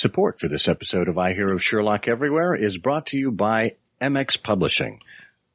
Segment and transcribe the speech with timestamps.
[0.00, 3.74] Support for this episode of I Hear of Sherlock Everywhere is brought to you by
[4.00, 5.02] MX Publishing,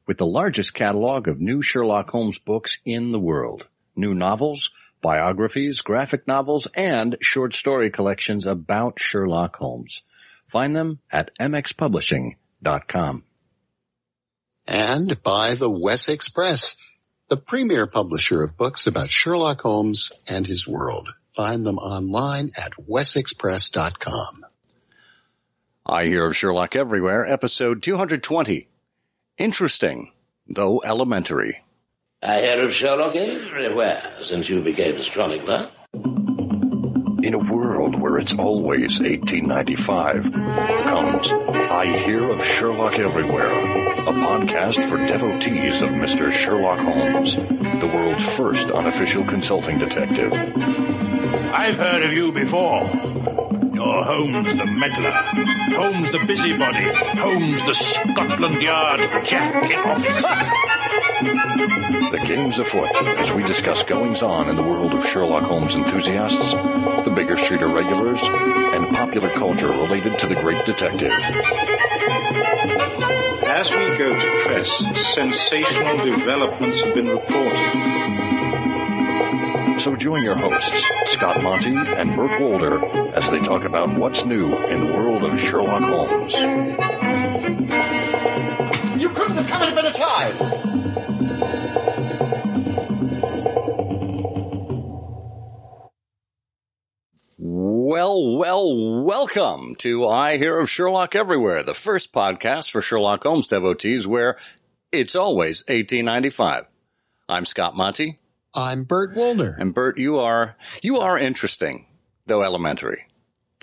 [0.06, 3.66] with the largest catalog of new Sherlock Holmes books in the world.
[3.96, 4.70] New novels,
[5.02, 10.04] biographies, graphic novels, and short story collections about Sherlock Holmes.
[10.46, 13.24] Find them at mxpublishing.com.
[14.68, 16.76] And by the Wessex Press,
[17.26, 21.08] the premier publisher of books about Sherlock Holmes and his world.
[21.36, 24.46] Find them online at wessexpress.com.
[25.84, 28.68] I Hear of Sherlock Everywhere, episode 220.
[29.36, 30.12] Interesting,
[30.48, 31.62] though elementary.
[32.22, 35.68] I hear of Sherlock everywhere since you became a chronicler.
[37.26, 44.88] In a world where it's always 1895, comes I Hear of Sherlock Everywhere, a podcast
[44.88, 46.30] for devotees of Mr.
[46.30, 50.32] Sherlock Holmes, the world's first unofficial consulting detective.
[50.32, 53.45] I've heard of you before.
[53.76, 55.10] You're Holmes the meddler,
[55.76, 56.82] Holmes the busybody,
[57.20, 60.24] Holmes the Scotland Yard Jack in office.
[62.10, 66.54] The game's afoot as we discuss goings on in the world of Sherlock Holmes enthusiasts,
[66.54, 71.12] the Baker Street irregulars, and popular culture related to the great detective.
[73.44, 74.70] As we go to press,
[75.14, 78.45] sensational developments have been reported.
[79.78, 84.52] So join your hosts, Scott Monty and Burt Wolder, as they talk about what's new
[84.66, 86.32] in the world of Sherlock Holmes.
[89.00, 90.76] You couldn't have come at a better time.
[97.38, 103.46] Well, well, welcome to I Hear of Sherlock Everywhere, the first podcast for Sherlock Holmes
[103.46, 104.36] devotees where
[104.90, 106.64] it's always 1895.
[107.28, 108.18] I'm Scott Monty.
[108.56, 109.54] I'm Burt Wolder.
[109.58, 111.86] And Burt, you are, you are interesting,
[112.26, 113.06] though elementary.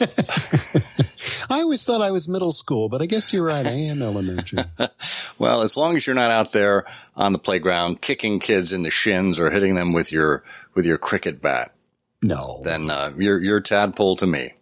[1.49, 3.65] I always thought I was middle school, but I guess you're right.
[3.65, 4.63] I am elementary.
[5.39, 8.89] well, as long as you're not out there on the playground kicking kids in the
[8.89, 10.43] shins or hitting them with your,
[10.73, 11.73] with your cricket bat.
[12.21, 12.61] No.
[12.63, 14.53] Then, uh, you're, you're tadpole to me.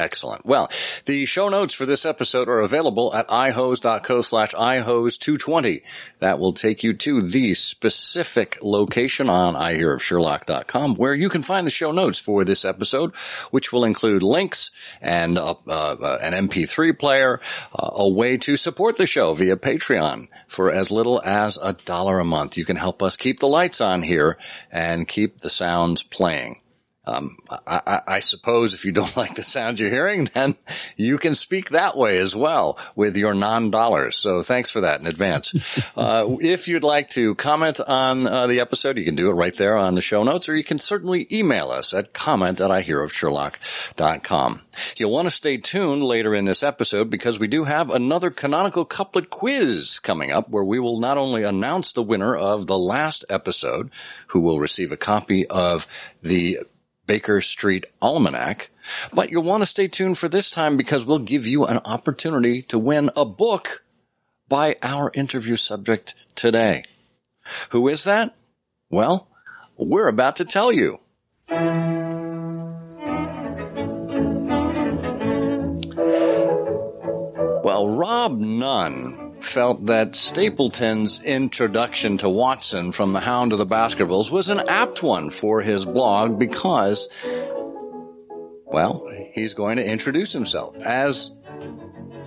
[0.00, 0.46] Excellent.
[0.46, 0.70] Well,
[1.04, 5.82] the show notes for this episode are available at ihose.co slash ihose220.
[6.20, 11.70] That will take you to the specific location on ihearofsherlock.com where you can find the
[11.70, 13.14] show notes for this episode,
[13.50, 14.70] which will include links
[15.02, 17.38] and uh, uh, an MP3 player,
[17.78, 22.18] uh, a way to support the show via Patreon for as little as a dollar
[22.20, 22.56] a month.
[22.56, 24.38] You can help us keep the lights on here
[24.72, 26.62] and keep the sounds playing.
[27.10, 30.54] Um, I, I, suppose if you don't like the sound you're hearing, then
[30.96, 34.16] you can speak that way as well with your non-dollars.
[34.16, 35.52] So thanks for that in advance.
[35.96, 39.56] uh, if you'd like to comment on uh, the episode, you can do it right
[39.56, 44.60] there on the show notes, or you can certainly email us at comment at ihearofsherlock.com.
[44.96, 48.84] You'll want to stay tuned later in this episode because we do have another canonical
[48.84, 53.24] couplet quiz coming up where we will not only announce the winner of the last
[53.28, 53.90] episode,
[54.28, 55.88] who will receive a copy of
[56.22, 56.60] the
[57.10, 58.70] Baker Street Almanac.
[59.12, 62.62] But you'll want to stay tuned for this time because we'll give you an opportunity
[62.62, 63.82] to win a book
[64.48, 66.84] by our interview subject today.
[67.70, 68.36] Who is that?
[68.90, 69.26] Well,
[69.76, 71.00] we're about to tell you.
[77.64, 84.30] Well, Rob Nunn felt that Stapleton's introduction to Watson from The Hound of the Baskervilles
[84.30, 87.08] was an apt one for his blog because,
[88.66, 91.30] well, he's going to introduce himself as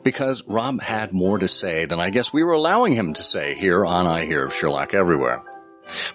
[0.05, 3.55] Because Rob had more to say than I guess we were allowing him to say
[3.55, 5.43] here on I Hear of Sherlock Everywhere.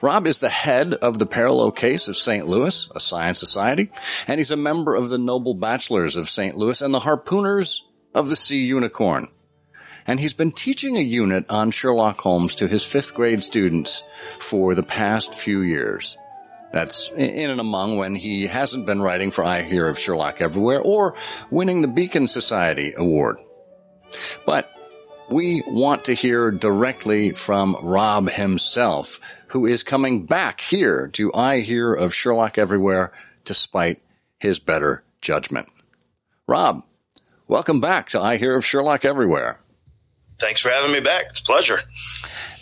[0.01, 2.47] Rob is the head of the Parallel Case of St.
[2.47, 3.91] Louis, a scion society,
[4.27, 6.55] and he's a member of the Noble Bachelors of St.
[6.55, 7.81] Louis and the Harpooners
[8.13, 9.27] of the Sea Unicorn.
[10.05, 14.03] And he's been teaching a unit on Sherlock Holmes to his fifth grade students
[14.39, 16.17] for the past few years.
[16.73, 20.81] That's in and among when he hasn't been writing for I Hear of Sherlock Everywhere
[20.81, 21.13] or
[21.51, 23.37] winning the Beacon Society Award.
[24.43, 24.71] But
[25.29, 31.59] we want to hear directly from Rob himself, who is coming back here to I
[31.59, 33.13] Hear of Sherlock Everywhere
[33.45, 34.01] despite
[34.39, 35.69] his better judgment.
[36.47, 36.81] Rob,
[37.47, 39.59] welcome back to I Hear of Sherlock Everywhere.
[40.39, 41.25] Thanks for having me back.
[41.29, 41.81] It's a pleasure.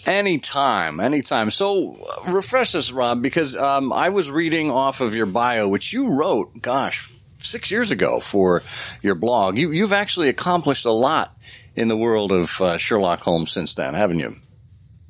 [0.06, 1.51] Anytime, anytime.
[1.51, 6.13] So refresh us, Rob, because um, I was reading off of your bio, which you
[6.13, 8.63] wrote, gosh, six years ago for
[9.01, 9.57] your blog.
[9.57, 11.36] You, you've actually accomplished a lot
[11.75, 14.38] in the world of uh, Sherlock Holmes since then, haven't you?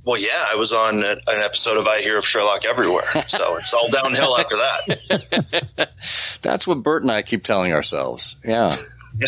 [0.04, 3.72] Well, yeah, I was on an episode of I Hear of Sherlock Everywhere, so it's
[3.72, 5.92] all downhill after that.
[6.42, 8.36] That's what Burt and I keep telling ourselves.
[8.44, 8.74] Yeah.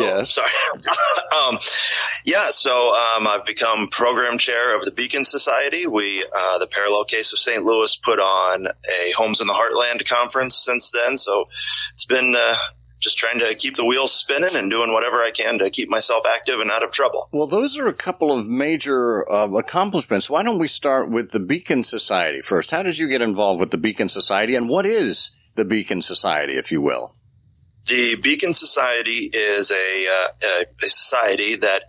[0.00, 0.38] Yes.
[0.38, 1.52] Oh, sorry.
[1.54, 1.58] um,
[2.24, 2.48] yeah.
[2.50, 5.86] So um, I've become program chair of the Beacon Society.
[5.86, 7.64] We, uh, the Parallel Case of St.
[7.64, 11.16] Louis, put on a Holmes in the Heartland conference since then.
[11.18, 11.48] So
[11.92, 12.56] it's been uh,
[13.02, 16.24] just trying to keep the wheels spinning and doing whatever I can to keep myself
[16.26, 17.28] active and out of trouble.
[17.32, 20.30] Well, those are a couple of major uh, accomplishments.
[20.30, 22.70] Why don't we start with the Beacon Society first?
[22.70, 26.54] How did you get involved with the Beacon Society, and what is the Beacon Society,
[26.54, 27.14] if you will?
[27.86, 31.82] The Beacon Society is a, uh, a, society that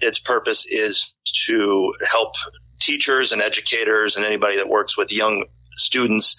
[0.00, 1.16] its purpose is
[1.46, 2.34] to help
[2.78, 5.44] teachers and educators and anybody that works with young
[5.74, 6.36] students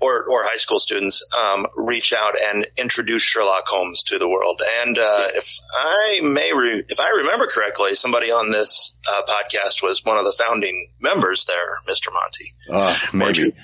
[0.00, 4.62] or, or high school students um, reach out and introduce Sherlock Holmes to the world.
[4.80, 9.82] And uh, if I may, re- if I remember correctly, somebody on this uh, podcast
[9.82, 12.12] was one of the founding members there, Mr.
[12.12, 12.52] Monty.
[12.72, 13.54] Uh, maybe.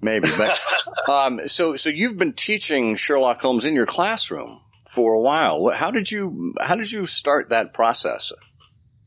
[0.00, 0.60] Maybe, but
[1.08, 5.70] um, so so you've been teaching Sherlock Holmes in your classroom for a while.
[5.70, 8.32] How did you how did you start that process?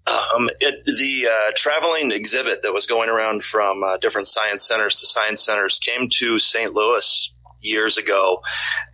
[0.07, 4.99] Um, it, the uh, traveling exhibit that was going around from uh, different science centers
[4.99, 6.73] to science centers came to St.
[6.73, 8.41] Louis years ago,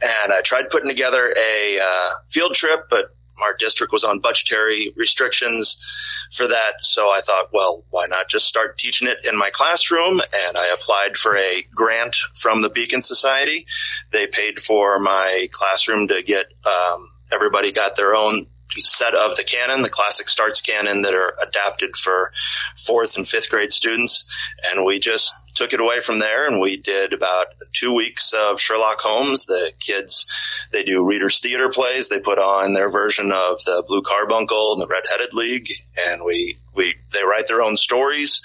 [0.02, 3.06] and I tried putting together a uh, field trip, but
[3.42, 6.74] our district was on budgetary restrictions for that.
[6.82, 10.22] So I thought, well, why not just start teaching it in my classroom?
[10.48, 13.66] And I applied for a grant from the Beacon Society.
[14.12, 18.48] They paid for my classroom to get, um, everybody got their own
[18.78, 22.32] set of the canon, the classic starts canon that are adapted for
[22.76, 24.26] fourth and fifth grade students.
[24.70, 28.60] And we just took it away from there and we did about two weeks of
[28.60, 29.46] Sherlock Holmes.
[29.46, 30.26] The kids,
[30.72, 32.10] they do readers theater plays.
[32.10, 35.70] They put on their version of the Blue Carbuncle and the Red Headed League.
[36.08, 38.42] And we, we, they write their own stories.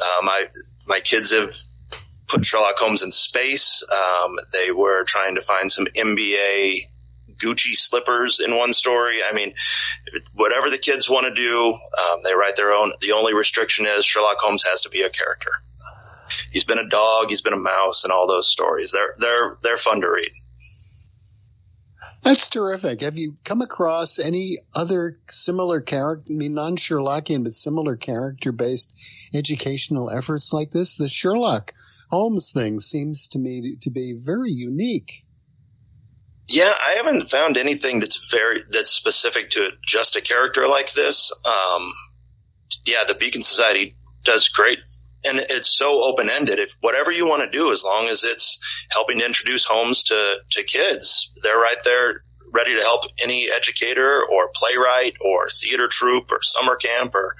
[0.00, 0.44] Um, my,
[0.86, 1.56] my kids have
[2.28, 3.84] put Sherlock Holmes in space.
[3.92, 6.80] Um, they were trying to find some NBA
[7.38, 9.20] Gucci slippers in one story.
[9.22, 9.54] I mean,
[10.34, 12.92] whatever the kids want to do, um, they write their own.
[13.00, 15.50] The only restriction is Sherlock Holmes has to be a character.
[16.50, 18.92] He's been a dog, he's been a mouse, and all those stories.
[18.92, 20.30] They're they're they're fun to read.
[22.22, 23.02] That's terrific.
[23.02, 28.50] Have you come across any other similar character, I mean, non Sherlockian, but similar character
[28.50, 28.92] based
[29.32, 30.96] educational efforts like this?
[30.96, 31.72] The Sherlock
[32.10, 35.24] Holmes thing seems to me to be very unique.
[36.48, 41.32] Yeah, I haven't found anything that's very that's specific to just a character like this.
[41.44, 41.92] Um,
[42.84, 44.78] yeah, the Beacon Society does great,
[45.24, 46.60] and it's so open ended.
[46.60, 50.36] If whatever you want to do, as long as it's helping to introduce Holmes to
[50.50, 52.22] to kids, they're right there
[52.52, 57.36] ready to help any educator or playwright or theater troupe or summer camp or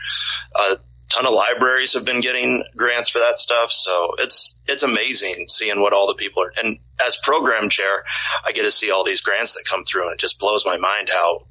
[0.55, 0.77] uh,
[1.09, 3.71] ton of libraries have been getting grants for that stuff.
[3.71, 6.53] So it's, it's amazing seeing what all the people are.
[6.63, 8.05] And as program chair,
[8.45, 10.77] I get to see all these grants that come through and it just blows my
[10.77, 11.47] mind how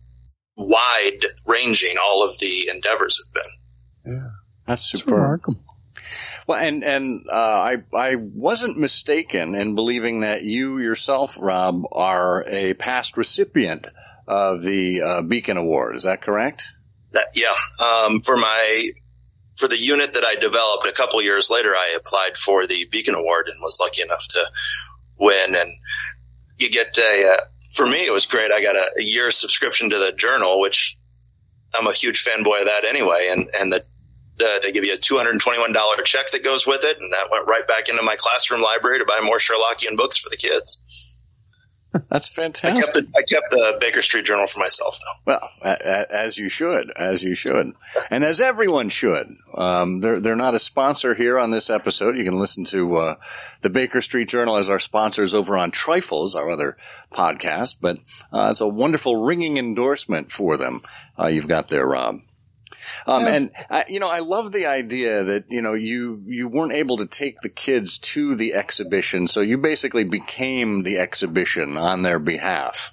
[0.58, 4.14] wide ranging all of the endeavors have been.
[4.14, 4.30] Yeah.
[4.68, 5.16] That's super.
[5.16, 5.62] remarkable.
[6.48, 12.44] Well, and and uh, I I wasn't mistaken in believing that you yourself, Rob, are
[12.48, 13.88] a past recipient
[14.28, 15.96] of the uh, Beacon Award.
[15.96, 16.74] Is that correct?
[17.12, 17.56] That yeah.
[17.80, 18.90] Um, for my
[19.56, 23.16] for the unit that I developed a couple years later, I applied for the Beacon
[23.16, 24.46] Award and was lucky enough to
[25.18, 25.56] win.
[25.56, 25.72] And
[26.58, 28.52] you get a, uh, for me, it was great.
[28.52, 30.98] I got a, a year subscription to the journal, which
[31.74, 33.30] I'm a huge fanboy of that anyway.
[33.32, 33.86] And, and the,
[34.38, 37.00] the, they give you a $221 check that goes with it.
[37.00, 40.30] And that went right back into my classroom library to buy more Sherlockian books for
[40.30, 41.15] the kids.
[42.10, 42.78] That's fantastic.
[42.78, 45.34] I kept, the, I kept the Baker Street Journal for myself, though.
[45.34, 45.50] Well,
[46.10, 47.74] as you should, as you should,
[48.10, 49.36] and as everyone should.
[49.54, 52.18] Um, they're they're not a sponsor here on this episode.
[52.18, 53.16] You can listen to uh,
[53.62, 56.78] the Baker Street Journal as our sponsors over on Trifles, our other
[57.12, 57.76] podcast.
[57.80, 58.00] But
[58.34, 60.82] uh, it's a wonderful ringing endorsement for them.
[61.18, 62.20] Uh, you've got there, Rob.
[63.06, 66.74] Um, and I, you know, I love the idea that you know you you weren't
[66.74, 72.02] able to take the kids to the exhibition, so you basically became the exhibition on
[72.02, 72.92] their behalf.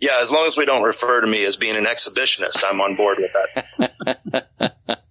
[0.00, 2.96] Yeah, as long as we don't refer to me as being an exhibitionist, I'm on
[2.96, 4.76] board with that.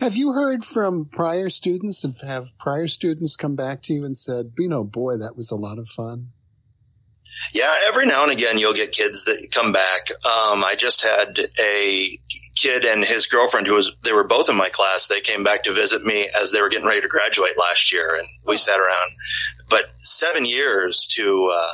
[0.00, 2.02] Have you heard from prior students?
[2.02, 5.50] Have, have prior students come back to you and said, you know, boy, that was
[5.50, 6.32] a lot of fun?
[7.52, 10.08] Yeah, every now and again you'll get kids that come back.
[10.24, 12.18] Um, I just had a
[12.54, 15.08] kid and his girlfriend who was, they were both in my class.
[15.08, 18.16] They came back to visit me as they were getting ready to graduate last year
[18.16, 19.12] and we sat around.
[19.68, 21.72] But seven years to, uh,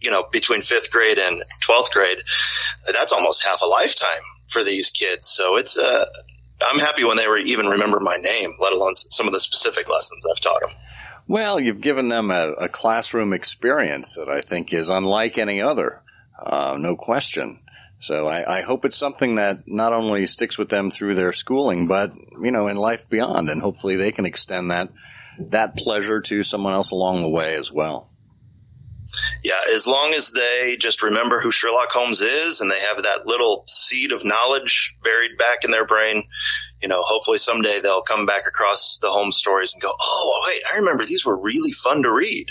[0.00, 2.18] you know, between fifth grade and 12th grade,
[2.92, 5.28] that's almost half a lifetime for these kids.
[5.28, 6.06] So it's, uh,
[6.60, 9.88] I'm happy when they were even remember my name, let alone some of the specific
[9.88, 10.70] lessons I've taught them.
[11.28, 16.02] Well, you've given them a, a classroom experience that I think is unlike any other,
[16.40, 17.60] uh, no question.
[17.98, 21.88] So I, I, hope it's something that not only sticks with them through their schooling,
[21.88, 24.90] but you know, in life beyond, and hopefully they can extend that
[25.38, 28.10] that pleasure to someone else along the way as well.
[29.42, 33.26] Yeah, as long as they just remember who Sherlock Holmes is and they have that
[33.26, 36.24] little seed of knowledge buried back in their brain,
[36.82, 40.62] you know, hopefully someday they'll come back across the Holmes stories and go, "Oh, wait,
[40.72, 42.46] I remember these were really fun to read."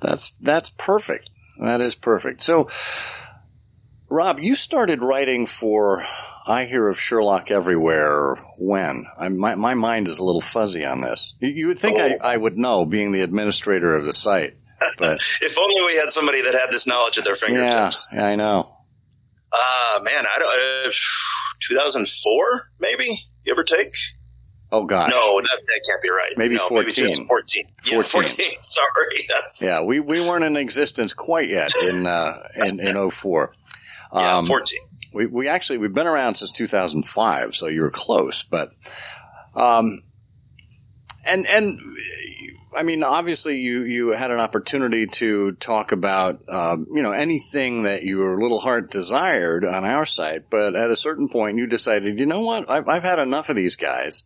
[0.00, 1.30] That's that's perfect.
[1.58, 2.42] That is perfect.
[2.42, 2.68] So
[4.08, 6.04] Rob, you started writing for
[6.44, 9.06] I Hear of Sherlock Everywhere when?
[9.16, 11.34] I, my, my mind is a little fuzzy on this.
[11.38, 12.16] You, you would think oh.
[12.20, 14.54] I, I would know, being the administrator of the site.
[14.98, 18.08] But if only we had somebody that had this knowledge at their fingertips.
[18.12, 18.76] Yeah, I know.
[19.52, 20.92] Uh, man, I don't, uh,
[21.60, 23.96] 2004, maybe, give or take.
[24.72, 25.10] Oh gosh.
[25.10, 26.32] No, that, that can't be right.
[26.36, 27.04] Maybe no, 14.
[27.04, 27.26] Maybe 14.
[27.26, 27.66] 14.
[27.86, 28.46] Yeah, 14.
[28.60, 29.26] Sorry.
[29.28, 29.62] That's...
[29.62, 33.52] Yeah, we, we weren't in existence quite yet in, uh, in, in 04.
[34.12, 34.78] Um, yeah, 14.
[35.12, 38.70] We, we actually, we've been around since 2005, so you were close, but,
[39.56, 40.04] um,
[41.26, 41.80] and, and,
[42.76, 47.82] I mean, obviously you, you had an opportunity to talk about, um, you know, anything
[47.84, 52.18] that your little heart desired on our site, but at a certain point you decided,
[52.18, 54.24] you know what, I've, I've had enough of these guys.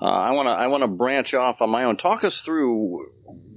[0.00, 1.96] Uh, I want to, I want to branch off on my own.
[1.96, 3.10] Talk us through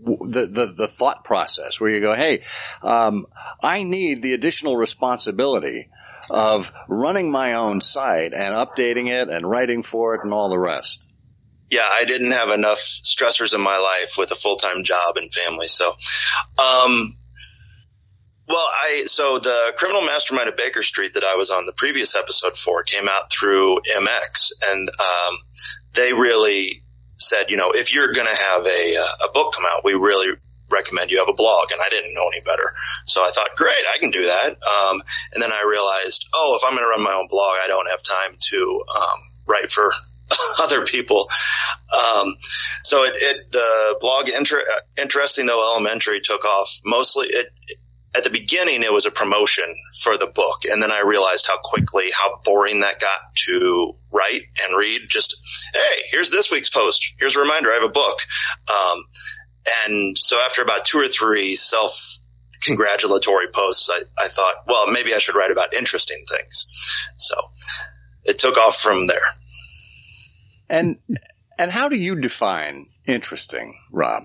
[0.06, 2.44] the, the, the thought process where you go, Hey,
[2.82, 3.26] um,
[3.62, 5.90] I need the additional responsibility
[6.30, 10.60] of running my own site and updating it and writing for it and all the
[10.60, 11.09] rest.
[11.70, 15.68] Yeah, I didn't have enough stressors in my life with a full-time job and family.
[15.68, 15.96] So,
[16.58, 17.16] um,
[18.50, 22.16] well, I so the criminal mastermind of Baker Street that I was on the previous
[22.16, 25.38] episode for came out through MX, and um,
[25.94, 26.82] they really
[27.20, 29.94] said, you know, if you're going to have a uh, a book come out, we
[29.94, 30.34] really
[30.72, 31.72] recommend you have a blog.
[31.72, 32.74] And I didn't know any better,
[33.06, 34.50] so I thought, great, I can do that.
[34.50, 37.68] Um, and then I realized, oh, if I'm going to run my own blog, I
[37.68, 39.92] don't have time to um, write for
[40.60, 41.30] other people.
[41.94, 42.36] Um,
[42.84, 44.64] so it, it, the blog inter-
[44.98, 47.52] interesting though elementary took off mostly it,
[48.16, 50.66] at the beginning it was a promotion for the book.
[50.66, 55.02] And then I realized how quickly how boring that got to write and read.
[55.08, 55.38] Just
[55.74, 57.14] hey here's this week's post.
[57.20, 57.72] Here's a reminder.
[57.72, 58.20] I have a book.
[58.68, 59.06] Um,
[59.86, 62.20] and so after about two or three self
[62.62, 66.68] congratulatory posts I, I thought well maybe I should write about interesting things.
[67.16, 67.36] So
[68.26, 69.22] it took off from there
[70.70, 70.98] and
[71.58, 74.24] and how do you define interesting, Rob?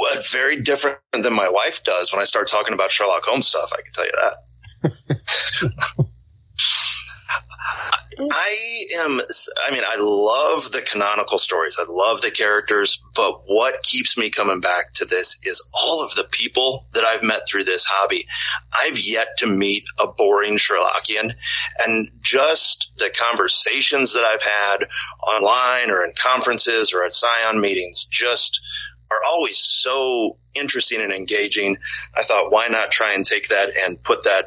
[0.00, 3.70] Well, very different than my wife does when I start talking about Sherlock Holmes stuff.
[3.72, 6.06] I can tell you that.
[8.22, 8.32] Mm-hmm.
[8.32, 9.20] I am,
[9.66, 11.76] I mean, I love the canonical stories.
[11.78, 16.14] I love the characters, but what keeps me coming back to this is all of
[16.14, 18.26] the people that I've met through this hobby.
[18.72, 21.34] I've yet to meet a boring Sherlockian
[21.84, 24.86] and just the conversations that I've had
[25.22, 28.60] online or in conferences or at Scion meetings just
[29.10, 31.76] are always so interesting and engaging.
[32.14, 34.46] I thought, why not try and take that and put that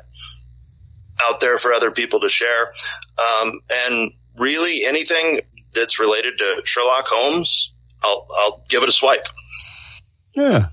[1.24, 2.72] out there for other people to share.
[3.18, 5.42] Um, and really anything
[5.74, 9.28] that's related to Sherlock Holmes, I'll, I'll give it a swipe.
[10.36, 10.68] Yeah.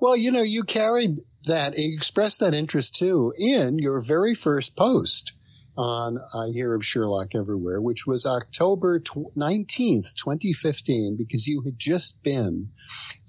[0.00, 5.32] Well, you know, you carried that, expressed that interest too in your very first post
[5.76, 12.22] on I Hear of Sherlock Everywhere, which was October 19th, 2015, because you had just
[12.22, 12.70] been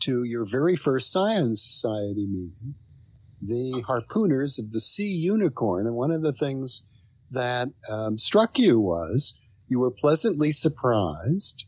[0.02, 2.76] to your very first Scion Society meeting
[3.42, 5.86] the harpooners of the sea unicorn.
[5.88, 6.84] And one of the things
[7.32, 11.66] that um, struck you was you were pleasantly surprised.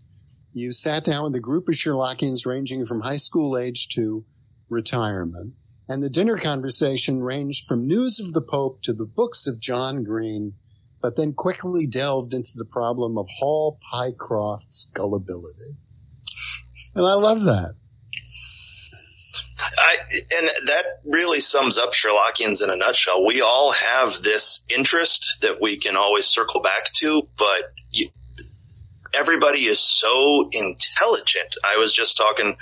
[0.54, 4.26] You sat down with a group of Sherlockians ranging from high school age to
[4.70, 5.54] retirement.
[5.90, 10.04] And the dinner conversation ranged from news of the Pope to the books of John
[10.04, 10.54] Green,
[11.02, 15.78] but then quickly delved into the problem of Hall Pycroft's gullibility.
[16.94, 17.74] And I love that.
[19.78, 19.96] I,
[20.38, 23.26] and that really sums up Sherlockians in a nutshell.
[23.26, 27.74] We all have this interest that we can always circle back to, but
[29.14, 31.56] everybody is so intelligent.
[31.64, 32.58] I was just talking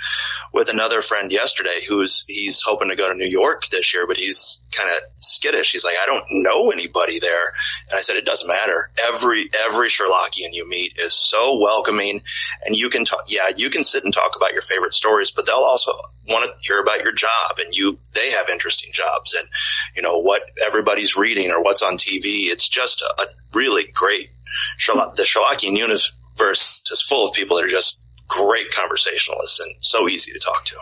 [0.52, 4.16] with another friend yesterday who's he's hoping to go to New York this year, but
[4.16, 5.72] he's kind of skittish.
[5.72, 7.52] He's like, I don't know anybody there,
[7.90, 8.90] and I said it doesn't matter.
[9.06, 12.22] Every every Sherlockian you meet is so welcoming,
[12.64, 13.24] and you can talk.
[13.28, 15.92] Yeah, you can sit and talk about your favorite stories, but they'll also
[16.28, 19.48] want to hear about your job, and you they have interesting jobs, and
[19.94, 22.48] you know what everybody's reading or what's on TV.
[22.48, 24.30] It's just a, a really great
[24.76, 30.08] Sherlock, the Sherlockian universe is full of people that are just great conversationalists and so
[30.08, 30.76] easy to talk to.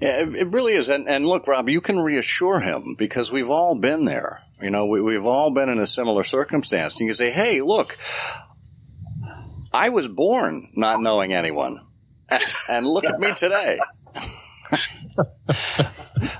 [0.00, 0.88] Yeah, it, it really is.
[0.88, 4.42] And, and, look, Rob, you can reassure him because we've all been there.
[4.60, 6.98] You know, we, we've all been in a similar circumstance.
[7.00, 7.98] You can say, hey, look,
[9.72, 11.80] I was born not knowing anyone.
[12.70, 13.80] And look at me today.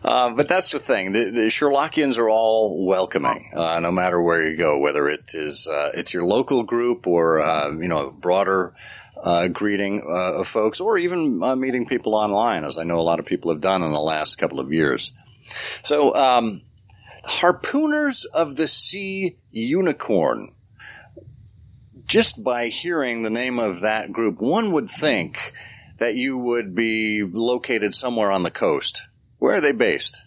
[0.03, 1.13] Uh, but that's the thing.
[1.13, 5.67] The, the Sherlockians are all welcoming, uh, no matter where you go, whether it is
[5.67, 8.75] uh, it's your local group or uh, you know broader
[9.23, 13.27] uh, greeting of folks, or even meeting people online, as I know a lot of
[13.27, 15.13] people have done in the last couple of years.
[15.83, 16.63] So, um,
[17.25, 20.55] harpooners of the sea unicorn.
[22.07, 25.53] Just by hearing the name of that group, one would think
[25.99, 29.03] that you would be located somewhere on the coast.
[29.39, 30.21] Where are they based?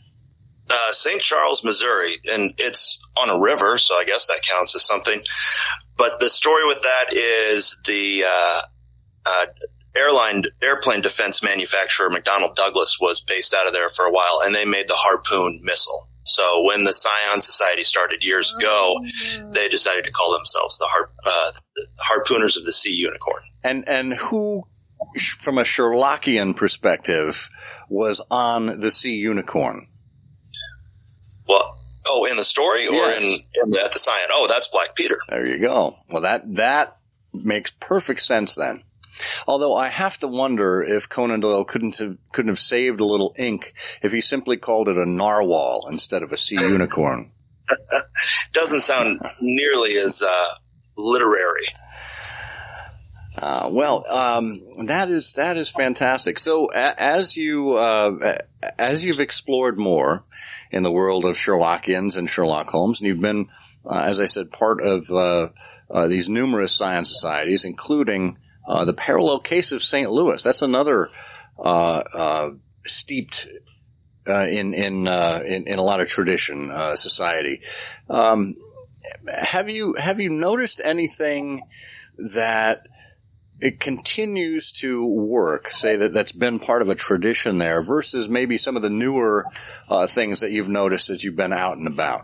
[0.69, 1.21] Uh, St.
[1.21, 5.21] Charles, Missouri, and it's on a river, so I guess that counts as something.
[5.97, 8.61] But the story with that is the uh,
[9.25, 9.45] uh,
[9.95, 14.55] airline airplane defense manufacturer McDonnell Douglas was based out of there for a while, and
[14.55, 16.07] they made the Harpoon missile.
[16.23, 19.51] So when the Scion Society started years ago, oh.
[19.51, 23.41] they decided to call themselves the, Har- uh, the Harpooners of the Sea Unicorn.
[23.63, 24.63] And and who,
[25.39, 27.49] from a Sherlockian perspective,
[27.91, 29.87] was on the sea unicorn.
[31.47, 33.21] Well, oh, in the story or yes.
[33.21, 34.21] in, in the, at the sign?
[34.31, 35.17] Oh, that's Black Peter.
[35.27, 35.95] There you go.
[36.09, 36.97] Well, that that
[37.33, 38.83] makes perfect sense then.
[39.45, 43.35] Although I have to wonder if Conan Doyle couldn't have couldn't have saved a little
[43.37, 47.31] ink if he simply called it a narwhal instead of a sea unicorn.
[48.53, 50.47] Doesn't sound nearly as uh,
[50.95, 51.67] literary.
[53.37, 56.37] Uh, well, um, that is that is fantastic.
[56.37, 58.37] So, a- as you uh,
[58.77, 60.25] as you've explored more
[60.69, 63.47] in the world of Sherlockians and Sherlock Holmes, and you've been,
[63.85, 65.49] uh, as I said, part of uh,
[65.89, 70.11] uh, these numerous scion societies, including uh, the Parallel Case of St.
[70.11, 70.43] Louis.
[70.43, 71.09] That's another
[72.85, 73.47] steeped
[74.27, 77.61] in in, in, in a lot of tradition society.
[78.09, 78.55] Um,
[79.33, 81.61] have you have you noticed anything
[82.33, 82.87] that
[83.61, 88.57] it continues to work, say that that's been part of a tradition there versus maybe
[88.57, 89.45] some of the newer
[89.87, 92.21] uh, things that you've noticed as you've been out and about?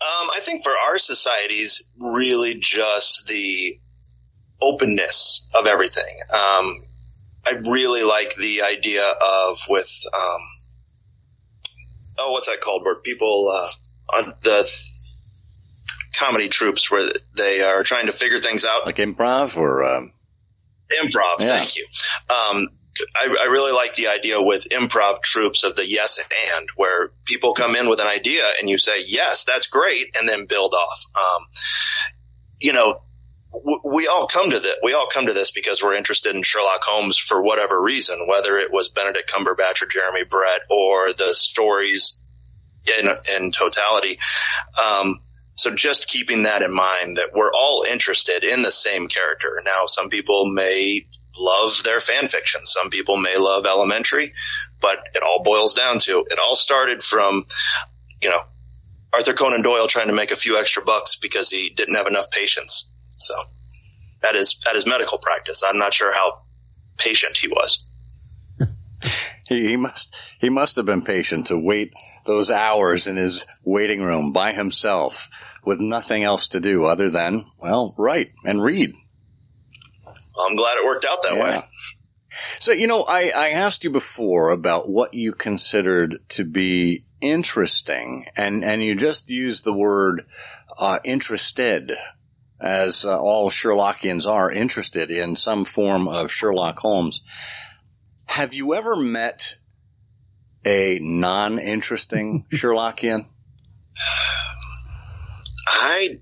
[0.00, 3.78] Um, I think for our societies, really just the
[4.60, 6.16] openness of everything.
[6.32, 6.82] Um,
[7.46, 10.40] I really like the idea of with, um,
[12.18, 12.84] oh, what's that called?
[12.84, 14.68] Where people uh, on the
[16.14, 20.12] comedy troupes where they are trying to figure things out, like improv or um...
[21.02, 21.40] improv.
[21.40, 21.58] Yeah.
[21.58, 21.86] Thank you.
[22.28, 22.68] Um,
[23.16, 26.22] I, I, really like the idea with improv troupes of the yes
[26.56, 30.28] and, where people come in with an idea and you say yes, that's great, and
[30.28, 31.04] then build off.
[31.16, 31.46] Um,
[32.60, 33.00] you know,
[33.84, 34.74] we all come to this.
[34.82, 38.58] We all come to this because we're interested in Sherlock Holmes for whatever reason, whether
[38.58, 42.18] it was Benedict Cumberbatch or Jeremy Brett or the stories
[42.98, 44.18] in, in totality.
[44.82, 45.20] Um,
[45.54, 49.62] so just keeping that in mind that we're all interested in the same character.
[49.64, 51.06] Now, some people may
[51.38, 52.64] love their fan fiction.
[52.64, 54.32] Some people may love elementary,
[54.80, 57.44] but it all boils down to it all started from,
[58.22, 58.40] you know,
[59.12, 62.30] Arthur Conan Doyle trying to make a few extra bucks because he didn't have enough
[62.30, 62.94] patience.
[63.10, 63.34] So
[64.22, 65.62] that is, that is medical practice.
[65.62, 66.40] I'm not sure how
[66.96, 67.84] patient he was.
[69.48, 71.92] he, he must, he must have been patient to wait
[72.24, 75.30] those hours in his waiting room by himself
[75.64, 78.94] with nothing else to do other than, well, write and read.
[80.38, 81.42] I'm glad it worked out that yeah.
[81.42, 81.60] way.
[82.58, 88.26] So, you know, I, I asked you before about what you considered to be interesting,
[88.36, 90.26] and, and you just used the word
[90.78, 91.92] uh, interested,
[92.58, 97.20] as uh, all Sherlockians are interested in some form of Sherlock Holmes.
[98.24, 99.56] Have you ever met
[100.64, 103.26] a non-interesting Sherlockian?
[105.66, 106.20] I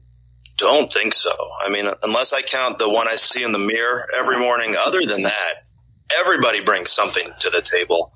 [0.57, 1.33] don't think so.
[1.65, 5.01] I mean, unless I count the one I see in the mirror every morning, other
[5.07, 5.65] than that,
[6.19, 8.13] everybody brings something to the table.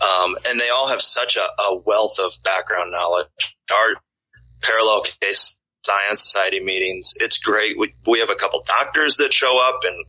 [0.00, 3.26] Um, and they all have such a, a, wealth of background knowledge.
[3.72, 4.00] Our
[4.60, 7.14] parallel case scion society meetings.
[7.16, 7.78] It's great.
[7.78, 10.04] We, we have a couple doctors that show up and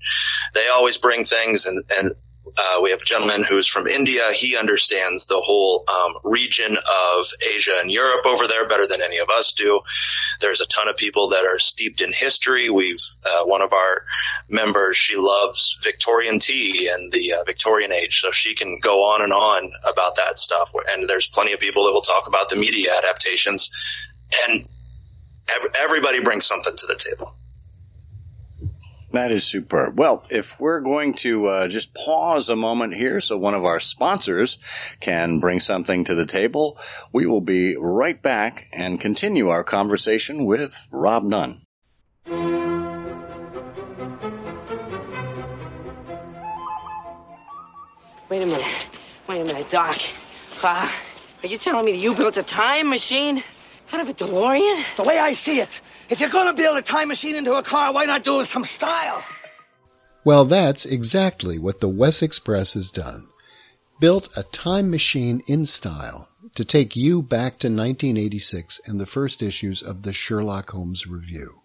[0.54, 2.12] they always bring things and, and
[2.58, 4.22] uh, we have a gentleman who's from India.
[4.34, 9.18] He understands the whole um, region of Asia and Europe over there better than any
[9.18, 9.82] of us do.
[10.40, 12.70] There's a ton of people that are steeped in history.
[12.70, 14.06] We've uh, one of our
[14.50, 14.98] members.
[14.98, 19.34] She loves Victorian tea and the uh, Victorian age, so she can go on and
[19.34, 20.72] on about that stuff.
[20.90, 23.70] And there's plenty of people that will talk about the media adaptations,
[24.48, 24.66] and
[25.78, 27.35] everybody brings something to the table.
[29.16, 29.98] That is superb.
[29.98, 33.80] Well, if we're going to uh, just pause a moment here so one of our
[33.80, 34.60] sponsors
[35.00, 36.78] can bring something to the table,
[37.14, 41.62] we will be right back and continue our conversation with Rob Nunn.
[48.28, 48.88] Wait a minute.
[49.30, 49.98] Wait a minute, Doc.
[50.62, 50.92] Uh,
[51.42, 53.42] are you telling me that you built a time machine
[53.94, 54.84] out of a DeLorean?
[54.98, 57.94] The way I see it, if you're gonna build a time machine into a car,
[57.94, 59.24] why not do it with some style?
[60.24, 63.28] Well, that's exactly what the Wessex Press has done.
[64.00, 69.44] Built a time machine in style to take you back to 1986 and the first
[69.44, 71.62] issues of the Sherlock Holmes Review.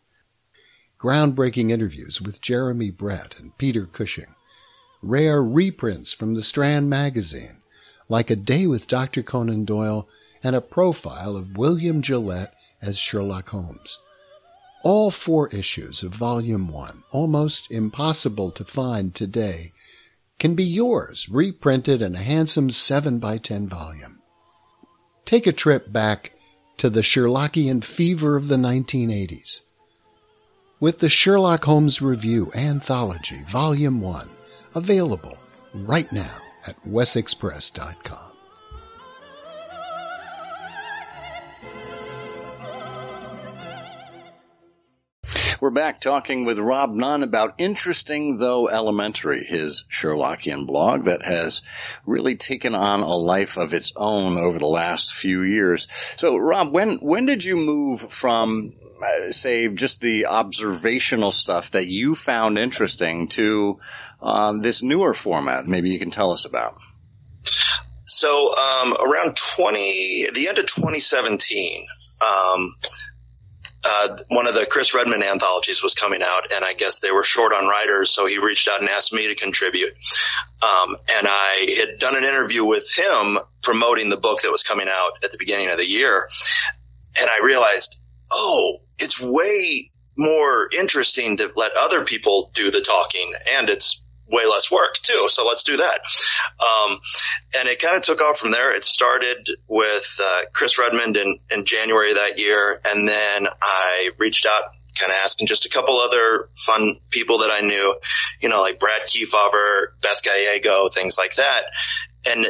[0.99, 4.35] Groundbreaking interviews with Jeremy Brett and Peter Cushing.
[5.01, 7.63] Rare reprints from the Strand magazine,
[8.09, 9.23] like A Day with Dr.
[9.23, 10.07] Conan Doyle
[10.43, 13.99] and a profile of William Gillette as Sherlock Holmes.
[14.83, 19.73] All four issues of Volume 1, almost impossible to find today,
[20.39, 24.21] can be yours, reprinted in a handsome 7 by 10 volume.
[25.27, 26.33] Take a trip back
[26.79, 29.61] to the Sherlockian fever of the 1980s.
[30.81, 34.31] With the Sherlock Holmes Review Anthology, Volume 1,
[34.75, 35.37] available
[35.75, 38.30] right now at wessexpress.com.
[45.61, 51.61] We're back talking with Rob Nunn about Interesting Though Elementary, his Sherlockian blog that has
[52.07, 55.87] really taken on a life of its own over the last few years.
[56.17, 58.73] So, Rob, when when did you move from
[59.05, 63.79] uh, say just the observational stuff that you found interesting to
[64.23, 65.67] um, this newer format?
[65.67, 66.79] Maybe you can tell us about.
[68.07, 71.87] So um, around twenty, the end of 2017,
[72.23, 72.77] um,
[73.83, 77.23] uh, one of the Chris Redmond anthologies was coming out, and I guess they were
[77.23, 79.93] short on writers, so he reached out and asked me to contribute.
[80.63, 84.89] Um, and I had done an interview with him promoting the book that was coming
[84.89, 86.29] out at the beginning of the year,
[87.19, 87.97] and I realized,
[88.31, 94.45] oh, it's way more interesting to let other people do the talking, and it's way
[94.47, 95.27] less work too.
[95.29, 96.01] So let's do that.
[96.61, 97.01] Um,
[97.59, 98.75] and it kind of took off from there.
[98.75, 102.81] It started with uh, Chris Redmond in, in January that year.
[102.85, 104.63] And then I reached out
[104.99, 107.97] kind of asking just a couple other fun people that I knew,
[108.41, 111.63] you know, like Brad Kefauver, Beth Gallego, things like that.
[112.27, 112.47] And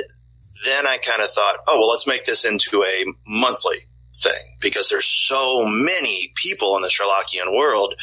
[0.64, 3.78] then I kind of thought, oh, well, let's make this into a monthly
[4.14, 7.94] thing because there's so many people in the Sherlockian world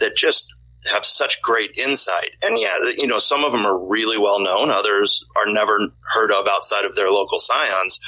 [0.00, 0.52] that just
[0.90, 2.30] have such great insight.
[2.42, 4.70] And yeah, you know, some of them are really well known.
[4.70, 5.78] Others are never
[6.14, 8.00] heard of outside of their local scions.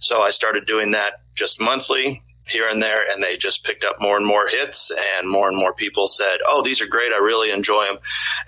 [0.00, 3.96] So I started doing that just monthly here and there and they just picked up
[4.00, 7.12] more and more hits and more and more people said, Oh, these are great.
[7.12, 7.98] I really enjoy them.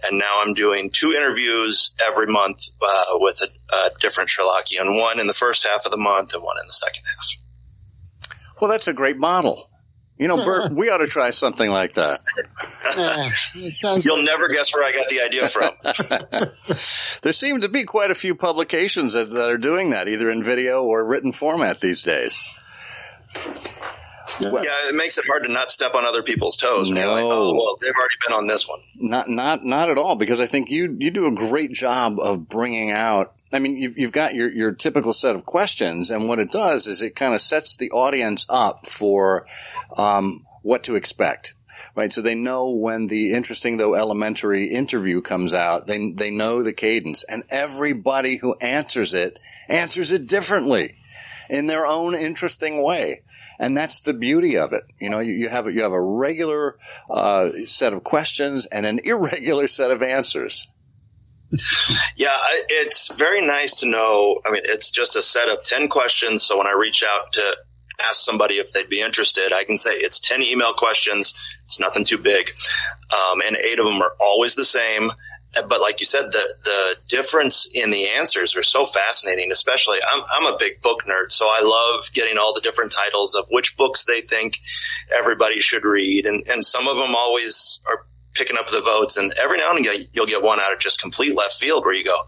[0.05, 5.19] And now I'm doing two interviews every month, uh, with a, a different Sherlockian, one
[5.19, 7.27] in the first half of the month and one in the second half.
[8.61, 9.71] Well, that's a great model.
[10.19, 12.23] You know, Burt, we ought to try something like that.
[14.05, 15.73] You'll never guess where I got the idea from.
[17.23, 20.43] there seem to be quite a few publications that, that, are doing that, either in
[20.43, 22.59] video or written format these days.
[24.41, 24.51] Yeah.
[24.53, 24.89] yeah.
[24.89, 26.91] it makes it hard to not step on other people's toes.
[26.91, 27.13] No.
[27.13, 28.81] Like, oh, well, they've already been on this one.
[28.97, 30.17] Not, not, not at all.
[30.17, 33.97] Because I think you you do a great job of bringing out I mean, you've,
[33.97, 37.33] you've got your, your typical set of questions, and what it does is it kind
[37.33, 39.47] of sets the audience up for
[39.97, 41.55] um, what to expect.
[41.95, 46.63] Right, so they know when the interesting though elementary interview comes out, they they know
[46.63, 50.97] the cadence, and everybody who answers it answers it differently,
[51.49, 53.23] in their own interesting way
[53.59, 54.85] and that's the beauty of it.
[54.99, 56.77] You know, you, you have you have a regular
[57.11, 60.67] uh, set of questions and an irregular set of answers,
[62.17, 62.37] yeah,
[62.69, 64.41] it's very nice to know.
[64.45, 66.43] I mean, it's just a set of 10 questions.
[66.43, 67.57] So when I reach out to
[68.01, 71.35] ask somebody if they'd be interested, I can say it's 10 email questions.
[71.65, 72.51] It's nothing too big.
[73.13, 75.13] Um, and eight of them are always the same.
[75.69, 79.53] But like you said, the the difference in the answers are so fascinating.
[79.53, 83.35] Especially, I'm I'm a big book nerd, so I love getting all the different titles
[83.35, 84.59] of which books they think
[85.17, 89.33] everybody should read, and and some of them always are picking up the votes, and
[89.43, 92.05] every now and again you'll get one out of just complete left field where you
[92.05, 92.19] go,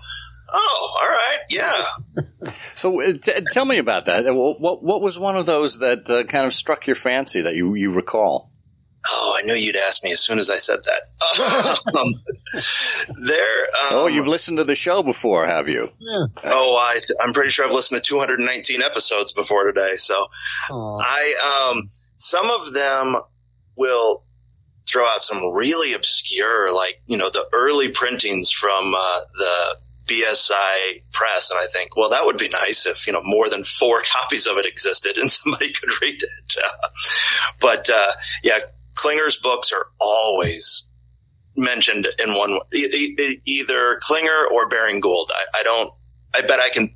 [0.52, 2.52] oh, all right, yeah.
[2.74, 4.24] so uh, t- tell me about that.
[4.34, 7.74] What what was one of those that uh, kind of struck your fancy that you
[7.74, 8.50] you recall?
[9.06, 11.78] Oh, I knew you'd ask me as soon as I said that.
[11.98, 12.14] um,
[13.24, 13.62] there.
[13.82, 15.90] Um, oh, you've listened to the show before, have you?
[15.98, 16.26] Yeah.
[16.44, 19.96] Oh, I, I'm pretty sure I've listened to 219 episodes before today.
[19.96, 20.26] So,
[20.70, 21.00] Aww.
[21.02, 23.16] I um, some of them
[23.76, 24.24] will
[24.88, 29.76] throw out some really obscure, like you know, the early printings from uh, the
[30.08, 33.62] BSI press, and I think, well, that would be nice if you know more than
[33.62, 36.56] four copies of it existed and somebody could read it.
[36.56, 36.88] Uh,
[37.60, 38.10] but uh,
[38.42, 38.58] yeah,
[38.98, 40.88] Klinger's books are always
[41.56, 45.30] mentioned in one either Klinger or Baring Gould.
[45.32, 45.92] I, I, don't.
[46.34, 46.94] I bet I can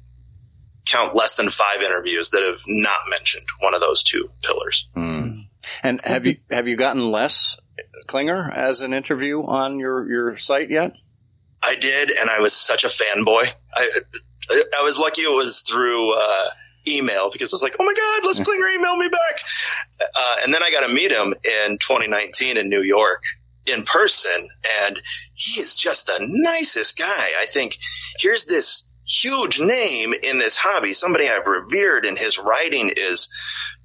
[0.84, 4.88] count less than five interviews that have not mentioned one of those two pillars.
[4.96, 5.46] Mm.
[5.84, 7.56] And have you have you gotten Les
[8.08, 10.96] Klinger as an interview on your your site yet?
[11.62, 13.46] I did, and I was such a fanboy.
[13.72, 13.88] I
[14.50, 16.14] I was lucky it was through.
[16.14, 16.48] Uh,
[16.86, 19.40] email because I was like, oh my God, Les Klinger email me back.
[20.00, 23.22] Uh, and then I got to meet him in 2019 in New York
[23.66, 24.48] in person.
[24.84, 25.00] And
[25.34, 27.30] he is just the nicest guy.
[27.40, 27.76] I think
[28.18, 33.28] here's this huge name in this hobby, somebody I've revered and his writing is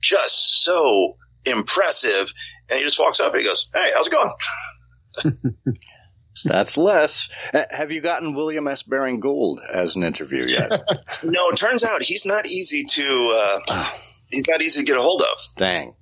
[0.01, 2.31] just so impressive.
[2.69, 5.43] And he just walks up and he goes, Hey, how's it going?
[6.45, 7.27] That's Les.
[7.53, 8.83] Uh, have you gotten William S.
[8.83, 10.69] Baring Gould as an interview yet?
[11.23, 13.59] no, it turns out he's not easy to.
[13.69, 13.89] Uh,
[14.27, 15.37] he's not easy to get a hold of.
[15.55, 15.95] Dang.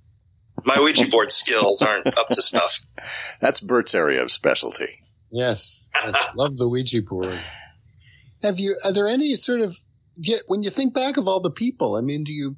[0.63, 2.79] My Ouija board skills aren't up to snuff.
[3.39, 5.01] That's Burt's area of specialty.
[5.31, 7.39] Yes, I love the Ouija board.
[8.41, 8.77] Have you?
[8.85, 9.77] Are there any sort of?
[10.21, 12.55] get When you think back of all the people, I mean, do you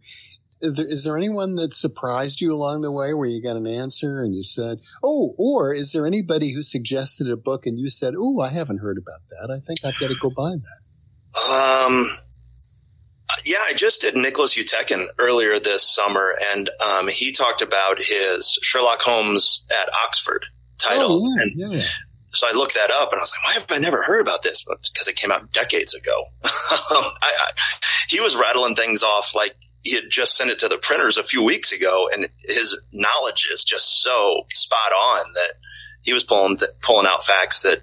[0.61, 3.67] is there, is there anyone that surprised you along the way where you got an
[3.67, 7.89] answer and you said, "Oh," or is there anybody who suggested a book and you
[7.89, 9.53] said, "Oh, I haven't heard about that.
[9.53, 12.09] I think I've got to go buy that." Um,
[13.45, 18.57] yeah, I just did Nicholas Utechin earlier this summer, and um, he talked about his
[18.61, 20.45] Sherlock Holmes at Oxford
[20.79, 21.23] title.
[21.23, 21.81] Oh, yeah, and yeah.
[22.31, 24.43] So I looked that up, and I was like, "Why have I never heard about
[24.43, 26.25] this?" Because it came out decades ago.
[26.43, 27.51] I, I,
[28.09, 31.23] he was rattling things off like he had just sent it to the printers a
[31.23, 35.53] few weeks ago, and his knowledge is just so spot on that
[36.01, 37.81] he was pulling pulling out facts that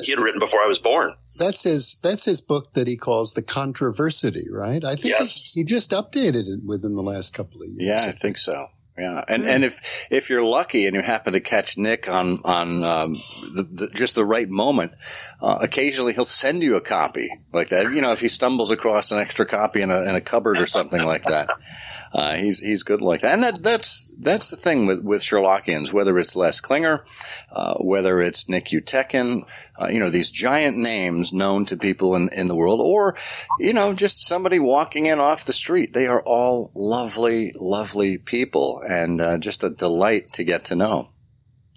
[0.00, 1.14] he had written before I was born.
[1.38, 1.98] That's his.
[2.02, 4.84] That's his book that he calls the controversy, right?
[4.84, 5.52] I think yes.
[5.52, 8.02] he, he just updated it within the last couple of years.
[8.02, 8.68] Yeah, I, I think so.
[8.96, 12.84] Yeah, and and if if you're lucky and you happen to catch Nick on on
[12.84, 13.12] um,
[13.54, 14.96] the, the, just the right moment,
[15.42, 17.92] uh, occasionally he'll send you a copy like that.
[17.92, 20.66] You know, if he stumbles across an extra copy in a in a cupboard or
[20.66, 21.48] something like that.
[22.14, 25.92] Uh, he's he's good like that, and that that's that's the thing with with Sherlockians.
[25.92, 27.04] Whether it's Les Klinger,
[27.50, 29.44] uh, whether it's Nick Utechin,
[29.80, 33.16] uh, you know these giant names known to people in in the world, or
[33.58, 35.92] you know just somebody walking in off the street.
[35.92, 41.08] They are all lovely, lovely people, and uh, just a delight to get to know.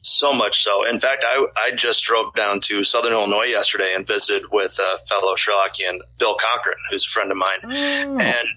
[0.03, 0.85] So much so.
[0.85, 4.99] In fact, I, I just drove down to Southern Illinois yesterday and visited with a
[5.07, 7.59] fellow Sherlockian, Bill Cochran, who's a friend of mine.
[7.63, 8.19] Oh.
[8.19, 8.47] And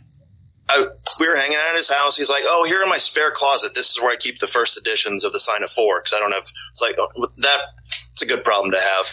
[0.70, 0.86] I,
[1.18, 2.16] we were hanging out at his house.
[2.16, 4.78] He's like, "Oh, here in my spare closet, this is where I keep the first
[4.78, 7.58] editions of the Sign of Four because I don't have." It's like oh, that.
[8.12, 9.10] It's a good problem to have.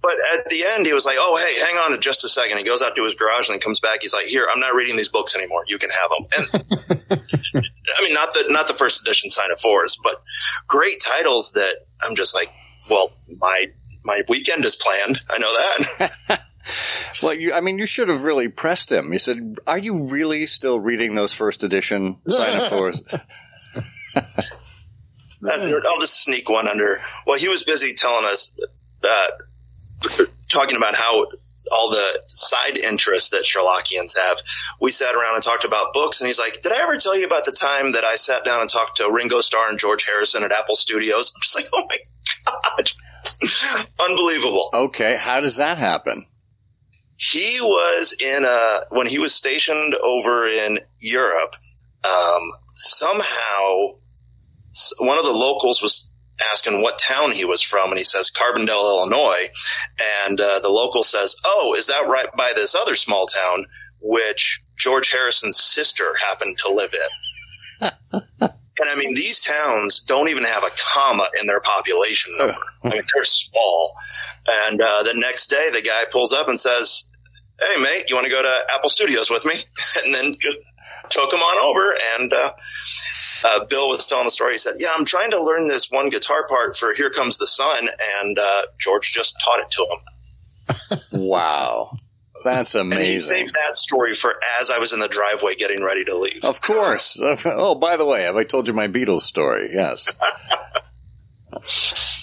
[0.00, 2.56] But at the end, he was like, "Oh, hey, hang on to just a second.
[2.58, 4.00] He goes out to his garage and then comes back.
[4.02, 5.64] He's like, "Here, I'm not reading these books anymore.
[5.66, 7.24] You can have them." And
[7.98, 10.22] I mean, not the not the first edition Sign of Fours, but
[10.66, 12.50] great titles that I'm just like,
[12.88, 13.66] well, my
[14.04, 15.20] my weekend is planned.
[15.28, 16.40] I know that.
[17.22, 19.12] well, you, I mean, you should have really pressed him.
[19.12, 23.02] You said, "Are you really still reading those first edition Sign of Fours?"
[25.46, 27.00] I'll just sneak one under.
[27.26, 28.58] Well, he was busy telling us,
[29.02, 29.26] uh,
[30.48, 31.26] talking about how
[31.72, 34.38] all the side interests that Sherlockians have.
[34.80, 37.26] We sat around and talked about books, and he's like, "Did I ever tell you
[37.26, 40.44] about the time that I sat down and talked to Ringo Starr and George Harrison
[40.44, 41.98] at Apple Studios?" I'm just like, "Oh my
[42.46, 42.90] god."
[44.00, 44.70] Unbelievable.
[44.72, 46.26] Okay, how does that happen?
[47.16, 51.54] He was in a when he was stationed over in Europe.
[52.04, 53.94] Um, somehow,
[54.98, 56.10] one of the locals was
[56.52, 59.48] asking what town he was from, and he says Carbondale, Illinois,
[60.26, 63.66] and uh, the local says, "Oh, is that right by this other small town,
[64.00, 66.94] which George Harrison's sister happened to live
[67.80, 72.56] in?" and I mean, these towns don't even have a comma in their population number.
[72.82, 73.94] I mean, they're small,
[74.46, 77.10] And uh, the next day, the guy pulls up and says,
[77.60, 79.54] "Hey, mate, you want to go to Apple Studios with me?"
[80.04, 80.58] And then just
[81.10, 81.96] took him on over.
[82.16, 82.52] And uh,
[83.44, 84.52] uh, Bill was telling the story.
[84.52, 87.46] He said, "Yeah, I'm trying to learn this one guitar part for Here Comes the
[87.46, 89.98] Sun," and uh, George just taught it to him.
[91.12, 91.92] Wow.
[92.44, 93.18] That's And he amazing.
[93.36, 96.44] saved that story for as I was in the driveway getting ready to leave.
[96.44, 97.18] Of course.
[97.20, 99.70] Oh, by the way, have I told you my Beatles story?
[99.74, 100.06] Yes.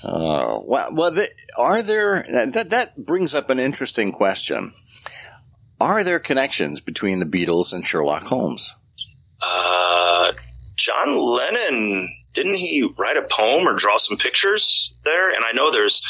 [0.03, 4.73] Oh, well, well the, are there, that, that brings up an interesting question.
[5.79, 8.75] Are there connections between the Beatles and Sherlock Holmes?
[9.41, 10.31] Uh,
[10.75, 15.29] John Lennon, didn't he write a poem or draw some pictures there?
[15.31, 16.03] And I know there's,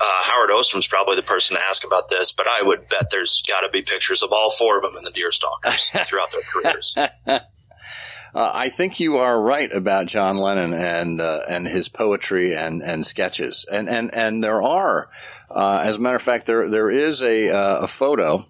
[0.00, 3.42] uh, Howard Ostrom's probably the person to ask about this, but I would bet there's
[3.46, 6.96] got to be pictures of all four of them in the Deerstalkers throughout their careers.
[8.34, 12.82] Uh, I think you are right about John Lennon and uh, and his poetry and,
[12.82, 15.08] and sketches, and and and there are,
[15.50, 18.46] uh, as a matter of fact, there there is a uh, a photo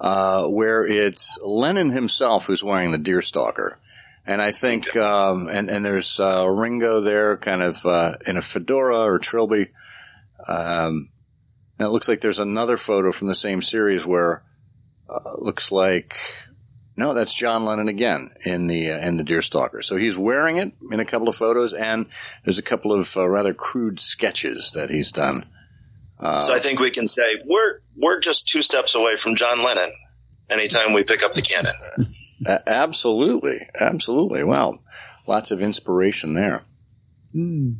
[0.00, 3.76] uh, where it's Lennon himself who's wearing the deerstalker,
[4.26, 8.42] and I think um, and and there's uh, Ringo there, kind of uh, in a
[8.42, 9.70] fedora or trilby.
[10.46, 11.10] Um,
[11.78, 14.42] and it looks like there's another photo from the same series where
[15.08, 16.16] uh, looks like
[16.96, 19.82] no, that's John Lennon again in the uh, in the Deerstalker.
[19.82, 22.06] So he's wearing it in a couple of photos, and
[22.44, 25.46] there's a couple of uh, rather crude sketches that he's done.
[26.20, 29.62] Uh, so I think we can say we're we're just two steps away from John
[29.62, 29.92] Lennon.
[30.48, 31.72] Anytime we pick up the canon,
[32.66, 34.44] absolutely, absolutely.
[34.44, 34.78] Wow,
[35.26, 36.64] lots of inspiration there.
[37.32, 37.72] Hmm.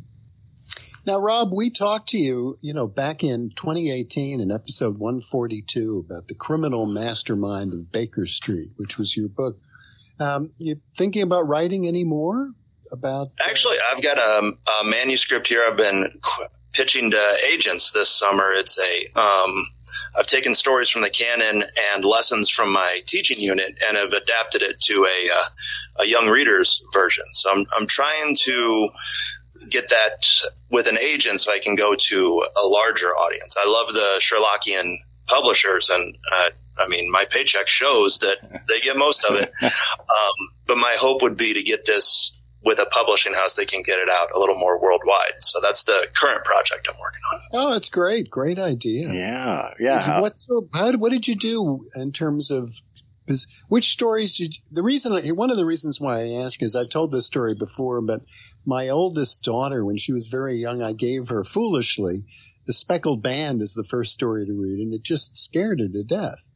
[1.05, 6.27] Now, Rob, we talked to you, you know, back in 2018 in episode 142 about
[6.27, 9.59] the criminal mastermind of Baker Street, which was your book.
[10.19, 12.49] Um, you thinking about writing any more
[12.91, 13.29] about?
[13.47, 15.63] actually, I've got a, a manuscript here.
[15.69, 18.51] I've been qu- pitching to agents this summer.
[18.53, 19.67] It's a um,
[20.17, 24.61] I've taken stories from the canon and lessons from my teaching unit and have adapted
[24.61, 25.45] it to a uh,
[26.01, 27.25] a young reader's version.
[27.31, 28.89] So I'm I'm trying to
[29.69, 30.27] get that
[30.69, 33.55] with an agent so I can go to a larger audience.
[33.59, 34.97] I love the Sherlockian
[35.27, 39.51] publishers and uh, I mean my paycheck shows that they get most of it.
[40.15, 43.83] Um, but my hope would be to get this with a publishing house that can
[43.83, 45.33] get it out a little more worldwide.
[45.41, 47.39] So that's the current project I'm working on.
[47.53, 48.29] Oh, that's great.
[48.29, 49.11] Great idea.
[49.13, 49.73] Yeah.
[49.79, 50.19] Yeah.
[50.21, 53.03] What, so how, what did you do in terms of is-
[53.67, 56.75] which stories did you, the reason I, one of the reasons why I ask is
[56.75, 58.21] I've told this story before, but
[58.65, 62.23] my oldest daughter, when she was very young, I gave her foolishly
[62.67, 66.03] the speckled band as the first story to read, and it just scared her to
[66.03, 66.47] death.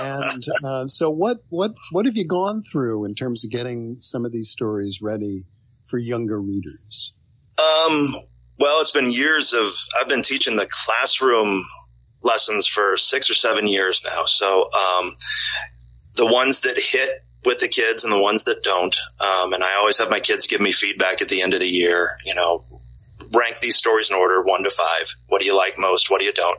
[0.00, 4.24] and uh, so, what what what have you gone through in terms of getting some
[4.24, 5.42] of these stories ready
[5.86, 7.14] for younger readers?
[7.58, 8.14] Um,
[8.58, 9.66] well, it's been years of,
[10.00, 11.66] I've been teaching the classroom
[12.22, 14.24] lessons for six or seven years now.
[14.24, 15.16] So, um,
[16.16, 18.96] the ones that hit with the kids and the ones that don't.
[19.20, 21.68] Um, and I always have my kids give me feedback at the end of the
[21.68, 22.64] year, you know,
[23.32, 25.14] rank these stories in order one to five.
[25.28, 26.10] What do you like most?
[26.10, 26.58] What do you don't?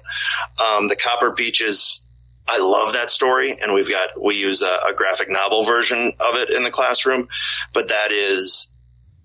[0.64, 2.06] Um, the Copper Beeches,
[2.48, 6.36] I love that story, and we've got we use a, a graphic novel version of
[6.36, 7.28] it in the classroom,
[7.74, 8.74] but that is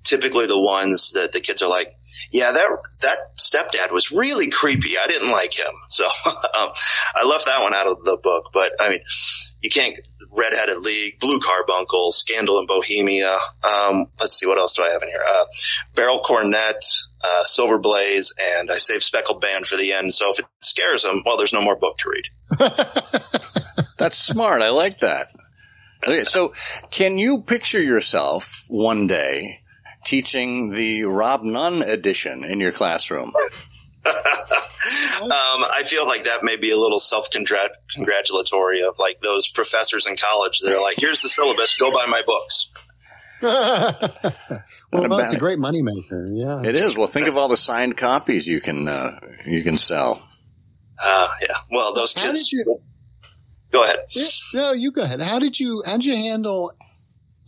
[0.05, 1.95] typically the ones that the kids are like,
[2.31, 4.97] yeah, that that stepdad was really creepy.
[4.99, 6.71] I didn't like him, so um,
[7.15, 8.51] I left that one out of the book.
[8.53, 9.01] But I mean,
[9.61, 9.97] you can't
[10.33, 13.37] redheaded league, blue carbuncle, scandal in Bohemia.
[13.63, 15.25] Um, let's see, what else do I have in here?
[15.29, 15.45] Uh,
[15.95, 16.83] Beryl Coronet,
[17.23, 20.15] uh, silver blaze, and I saved speckled band for the end.
[20.15, 22.25] So if it scares them, well, there's no more book to read.
[23.99, 24.63] That's smart.
[24.63, 25.29] I like that.
[26.05, 26.53] Okay, so
[26.91, 29.62] can you picture yourself one day
[30.05, 33.33] teaching the Rob Nunn edition in your classroom?
[34.05, 40.07] um, I feel like that may be a little self congratulatory of like those professors
[40.07, 40.61] in college.
[40.61, 42.71] They're like, here's the syllabus, go buy my books.
[43.43, 45.41] well, Not that's a bad.
[45.41, 46.29] great moneymaker.
[46.31, 46.63] Yeah.
[46.69, 46.97] It is.
[46.97, 50.23] Well, think of all the signed copies you can uh, you can sell.
[51.03, 51.57] Uh, yeah.
[51.71, 52.49] Well, those How kids.
[52.49, 52.81] did you?
[53.73, 53.97] Go ahead.
[54.11, 55.21] Yeah, no, you go ahead.
[55.21, 55.83] How did you?
[55.85, 56.73] How did you handle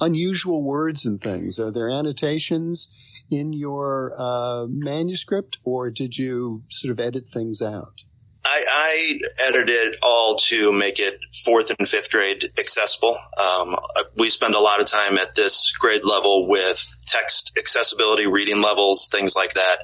[0.01, 1.59] unusual words and things?
[1.59, 8.05] Are there annotations in your uh, manuscript, or did you sort of edit things out?
[8.47, 13.19] I, I edited it all to make it fourth and fifth grade accessible.
[13.39, 13.77] Um,
[14.17, 19.09] we spend a lot of time at this grade level with text accessibility, reading levels,
[19.11, 19.79] things like that.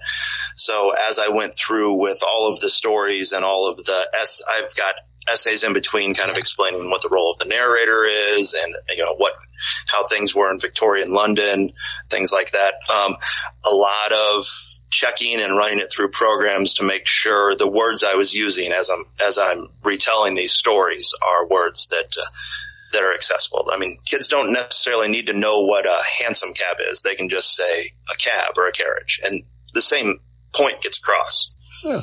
[0.56, 4.42] So as I went through with all of the stories and all of the S,
[4.54, 4.94] I've got
[5.30, 9.04] essays in between kind of explaining what the role of the narrator is and, you
[9.04, 9.34] know, what,
[9.86, 11.72] how things were in Victorian London,
[12.08, 12.74] things like that.
[12.92, 13.16] Um,
[13.64, 14.44] a lot of
[14.90, 18.90] checking and running it through programs to make sure the words I was using as
[18.90, 22.30] I'm, as I'm retelling these stories are words that, uh,
[22.92, 23.68] that are accessible.
[23.72, 27.02] I mean, kids don't necessarily need to know what a hansom cab is.
[27.02, 30.18] They can just say a cab or a carriage and the same
[30.52, 31.54] point gets across.
[31.84, 32.02] Yeah.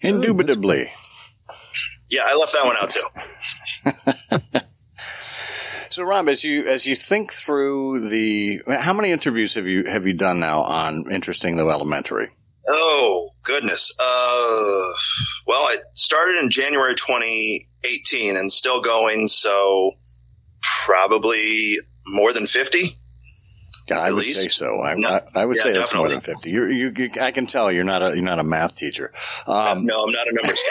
[0.00, 0.90] Indubitably.
[2.10, 4.60] Yeah, I left that one out too.
[5.90, 10.06] so, Rob, as you as you think through the, how many interviews have you have
[10.06, 12.30] you done now on interesting though elementary?
[12.70, 13.94] Oh goodness.
[13.98, 14.92] Uh,
[15.46, 19.28] well, I started in January 2018 and still going.
[19.28, 19.92] So
[20.84, 22.97] probably more than 50.
[23.88, 24.42] Yeah, I would least.
[24.42, 24.82] say so.
[24.82, 26.50] I, no, I, I would yeah, say that's more than fifty.
[26.50, 29.12] You're, you, you, I can tell you're not a you're not a math teacher.
[29.46, 30.62] Um, no, I'm not a numbers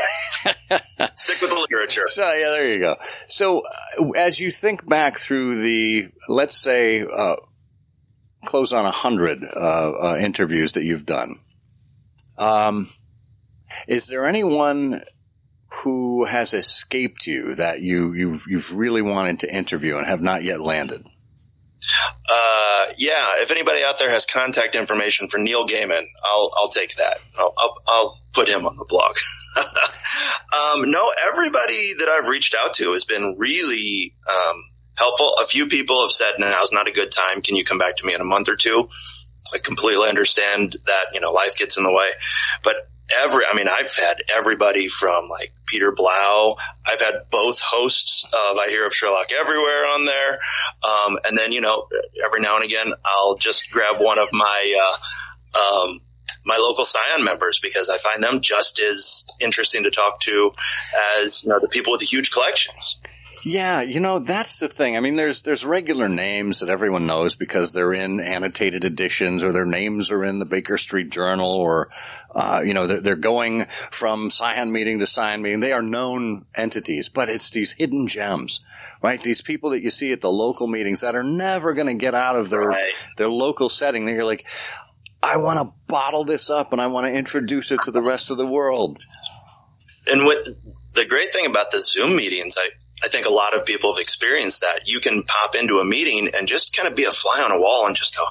[1.00, 1.10] guy.
[1.16, 2.08] Stick with the literature.
[2.08, 2.98] So yeah, there you go.
[3.28, 3.64] So
[4.00, 7.38] uh, as you think back through the, let's say, uh,
[8.46, 11.40] close on a hundred uh, uh, interviews that you've done,
[12.38, 12.92] um,
[13.88, 15.02] is there anyone
[15.84, 20.44] who has escaped you that you you've you've really wanted to interview and have not
[20.44, 21.06] yet landed?
[22.30, 26.96] Uh, yeah, if anybody out there has contact information for Neil Gaiman, I'll, I'll take
[26.96, 27.18] that.
[27.38, 29.16] I'll, I'll, I'll put him on the blog.
[30.54, 34.64] um, no, everybody that I've reached out to has been really, um,
[34.98, 35.34] helpful.
[35.42, 37.42] A few people have said, now's not a good time.
[37.42, 38.90] Can you come back to me in a month or two?
[39.54, 42.10] I completely understand that, you know, life gets in the way,
[42.64, 42.76] but
[43.16, 46.58] every, I mean, I've had everybody from like Peter Blau.
[46.86, 50.40] I've had both hosts of I Hear of Sherlock Everywhere on there.
[50.84, 51.88] Um, and then, you know,
[52.26, 54.76] every now and again, I'll just grab one of my,
[55.56, 56.02] uh, um,
[56.46, 60.52] my local Scion members because I find them just as interesting to talk to
[61.20, 62.98] as, you know, the people with the huge collections.
[63.48, 64.98] Yeah, you know, that's the thing.
[64.98, 69.54] I mean, there's, there's regular names that everyone knows because they're in annotated editions or
[69.54, 71.90] their names are in the Baker Street Journal or,
[72.36, 75.62] uh, you know, they're, they're going from Scion meeting to Scion meeting.
[75.62, 78.60] They are known entities, but it's these hidden gems,
[79.02, 79.24] right?
[79.24, 82.14] These people that you see at the local meetings that are never going to get
[82.14, 82.92] out of their, right.
[83.16, 84.06] their local setting.
[84.06, 84.46] They're like,
[85.24, 88.30] I want to bottle this up and I want to introduce it to the rest
[88.30, 89.00] of the world.
[90.06, 90.46] And what
[90.96, 92.72] the great thing about the Zoom meetings, I,
[93.04, 94.88] I think a lot of people have experienced that.
[94.88, 97.60] You can pop into a meeting and just kind of be a fly on a
[97.60, 98.24] wall and just go,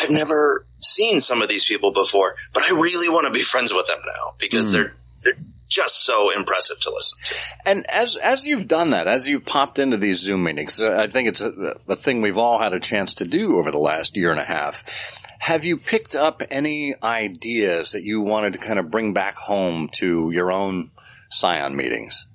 [0.00, 3.72] I've never seen some of these people before, but I really want to be friends
[3.72, 4.72] with them now because mm.
[4.72, 5.36] they're, they're
[5.68, 7.34] just so impressive to listen to.
[7.64, 11.08] And as as you've done that, as you've popped into these Zoom meetings, uh, I
[11.08, 14.16] think it's a, a, thing we've all had a chance to do over the last
[14.16, 15.18] year and a half.
[15.38, 19.88] Have you picked up any ideas that you wanted to kind of bring back home
[19.94, 20.90] to your own
[21.30, 22.26] Scion meetings?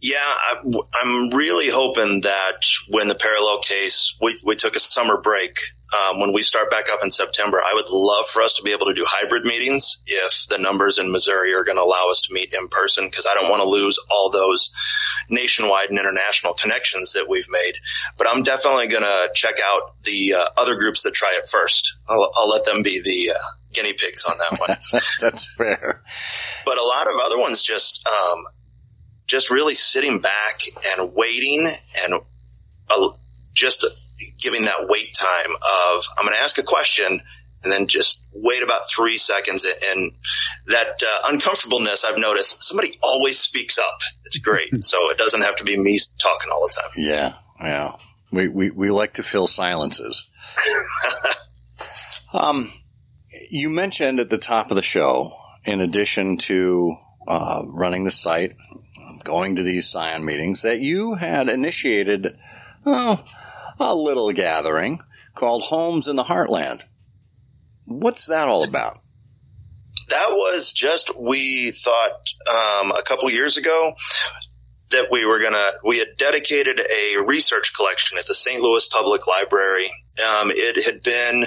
[0.00, 0.62] Yeah, I,
[1.02, 5.58] am really hoping that when the parallel case, we, we took a summer break.
[5.92, 8.70] Um, when we start back up in September, I would love for us to be
[8.70, 12.22] able to do hybrid meetings if the numbers in Missouri are going to allow us
[12.22, 14.72] to meet in person because I don't want to lose all those
[15.28, 17.74] nationwide and international connections that we've made.
[18.16, 21.96] But I'm definitely going to check out the uh, other groups that try it first.
[22.08, 23.42] I'll, I'll let them be the uh,
[23.72, 24.76] guinea pigs on that one.
[25.20, 26.02] That's fair.
[26.64, 28.44] But a lot of other ones just, um,
[29.30, 31.70] just really sitting back and waiting
[32.02, 32.14] and
[32.90, 33.08] uh,
[33.54, 33.86] just
[34.40, 37.22] giving that wait time of I'm going to ask a question
[37.62, 40.12] and then just wait about three seconds and
[40.66, 44.00] that uh, uncomfortableness I've noticed somebody always speaks up.
[44.24, 44.70] It's great.
[44.82, 46.90] so it doesn't have to be me talking all the time.
[46.96, 47.34] Yeah.
[47.60, 47.92] Yeah.
[48.32, 50.26] We, we, we like to fill silences.
[52.38, 52.68] um,
[53.48, 56.96] you mentioned at the top of the show, in addition to
[57.28, 58.56] uh, running the site,
[59.30, 62.36] going to these Scion meetings that you had initiated,
[62.84, 63.24] oh,
[63.78, 64.98] a little gathering
[65.36, 66.82] called Holmes in the Heartland.
[67.84, 68.98] What's that all about?
[70.08, 73.92] That was just, we thought um, a couple years ago
[74.90, 78.60] that we were gonna, we had dedicated a research collection at the St.
[78.60, 79.92] Louis Public Library.
[80.18, 81.46] Um, it had been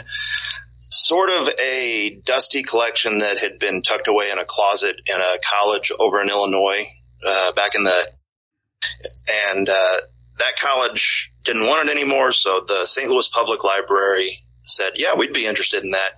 [0.89, 5.37] sort of a dusty collection that had been tucked away in a closet in a
[5.43, 6.85] college over in Illinois
[7.25, 8.09] uh, back in the,
[9.51, 9.97] and uh,
[10.39, 12.31] that college didn't want it anymore.
[12.31, 13.09] So the St.
[13.09, 16.11] Louis Public Library said, yeah, we'd be interested in that.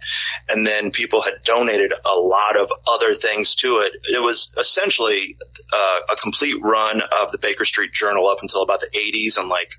[0.49, 3.93] And then people had donated a lot of other things to it.
[4.11, 5.37] It was essentially
[5.73, 9.49] uh, a complete run of the Baker Street Journal up until about the 80s and
[9.49, 9.71] like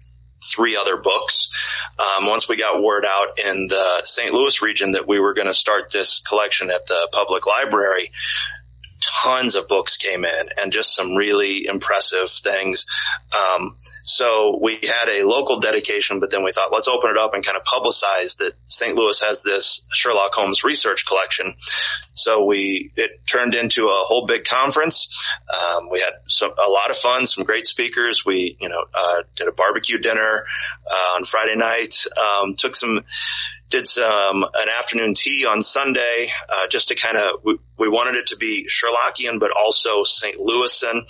[0.45, 1.51] three other books.
[1.99, 4.33] Um, once we got word out in the St.
[4.33, 8.11] Louis region that we were going to start this collection at the public library,
[9.01, 12.87] tons of books came in and just some really impressive things.
[13.37, 17.35] Um, so we had a local dedication, but then we thought, let's open it up
[17.35, 18.97] and kind of publicize that St.
[18.97, 21.55] Louis has this Sherlock Holmes research collection.
[22.15, 25.27] So we, it turned into a whole big conference.
[25.53, 28.25] Um, we had some, a lot of fun, some great speakers.
[28.25, 30.45] We, you know, uh, did a barbecue dinner,
[30.91, 33.05] uh, on Friday night, um, took some,
[33.71, 38.15] did some an afternoon tea on Sunday, uh, just to kind of we, we, wanted
[38.15, 40.37] it to be Sherlockian, but also St.
[40.37, 41.03] Louisan.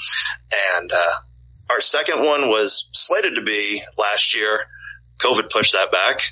[0.75, 1.13] And uh,
[1.71, 4.61] our second one was slated to be last year.
[5.19, 6.23] COVID pushed that back,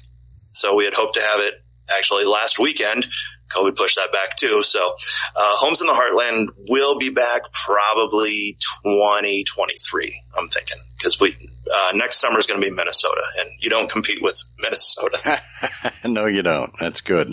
[0.52, 1.54] so we had hoped to have it
[1.90, 3.06] actually last weekend.
[3.54, 4.62] COVID pushed that back too.
[4.62, 4.94] So,
[5.36, 11.36] uh, Holmes in the Heartland will be back probably 2023, I'm thinking, because we,
[11.72, 15.40] uh, next summer is going to be Minnesota, and you don't compete with Minnesota.
[16.04, 16.72] no, you don't.
[16.78, 17.32] That's good.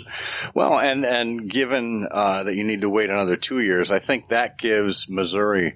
[0.54, 4.28] Well, and and given uh, that you need to wait another two years, I think
[4.28, 5.74] that gives Missouri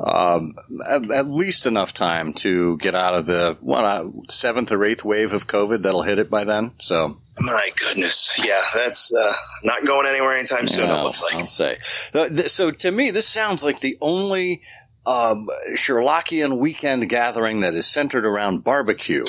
[0.00, 0.54] um,
[0.86, 5.04] at, at, least enough time to get out of the what uh, seventh or eighth
[5.04, 6.72] wave of COVID that'll hit it by then.
[6.78, 7.18] So.
[7.40, 9.32] My goodness, yeah, that's uh,
[9.62, 10.86] not going anywhere anytime soon.
[10.86, 11.36] Yeah, it looks like.
[11.36, 11.78] I'll say.
[12.12, 14.62] So, so to me, this sounds like the only
[15.08, 19.24] um, Sherlockian weekend gathering that is centered around barbecue.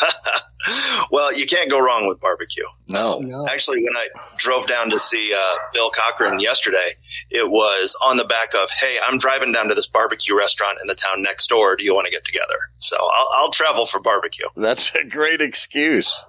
[1.12, 2.64] well, you can't go wrong with barbecue.
[2.88, 3.18] No.
[3.18, 3.46] no.
[3.46, 4.08] Actually, when I
[4.38, 6.92] drove down to see uh, Bill Cochran yesterday,
[7.30, 10.86] it was on the back of, "Hey, I'm driving down to this barbecue restaurant in
[10.86, 11.76] the town next door.
[11.76, 14.46] Do you want to get together?" So I'll, I'll travel for barbecue.
[14.56, 16.24] That's a great excuse.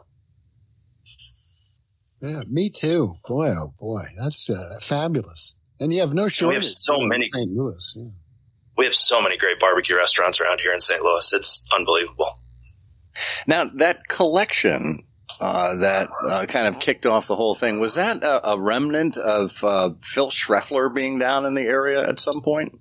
[2.20, 3.16] Yeah, me too.
[3.26, 5.56] Boy, oh boy, that's uh, fabulous.
[5.80, 6.50] And you have no shortage.
[6.50, 7.28] We have so many.
[7.28, 7.52] St.
[7.52, 7.94] Louis.
[7.98, 8.10] Yeah
[8.78, 11.02] we have so many great barbecue restaurants around here in St.
[11.02, 11.32] Louis.
[11.34, 12.40] It's unbelievable.
[13.46, 15.04] Now that collection
[15.40, 19.18] uh, that uh, kind of kicked off the whole thing was that a, a remnant
[19.18, 22.80] of uh, Phil Shreffler being down in the area at some point?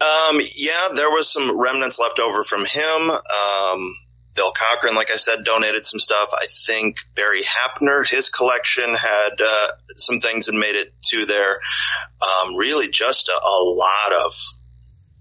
[0.00, 3.10] Um, yeah, there was some remnants left over from him.
[3.10, 3.96] Um,
[4.34, 6.30] Bill Cochran, like I said, donated some stuff.
[6.32, 11.60] I think Barry Hapner, his collection had uh, some things and made it to there.
[12.22, 14.34] Um, really, just a, a lot of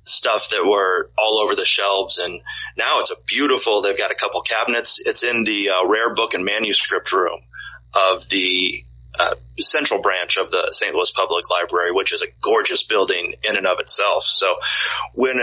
[0.10, 2.18] stuff that were all over the shelves.
[2.18, 2.41] And
[2.78, 4.99] now it's a beautiful, they've got a couple cabinets.
[5.05, 7.39] It's in the uh, rare book and manuscript room
[7.93, 8.74] of the
[9.20, 10.93] uh, central branch of the St.
[10.93, 14.24] Louis Public Library, which is a gorgeous building in and of itself.
[14.24, 14.55] So
[15.16, 15.39] when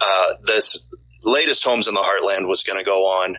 [0.00, 3.36] uh, this latest Holmes in the Heartland was going to go on,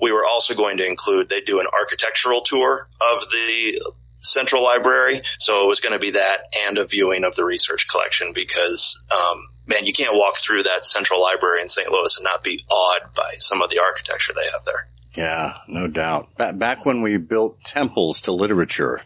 [0.00, 3.80] we were also going to include, they do an architectural tour of the
[4.20, 5.20] central library.
[5.38, 9.06] So it was going to be that and a viewing of the research collection because,
[9.10, 11.90] um, man, you can't walk through that central library in St.
[11.90, 14.88] Louis and not be awed by some of the architecture they have there.
[15.14, 16.28] Yeah, no doubt.
[16.36, 19.00] Back when we built temples to literature.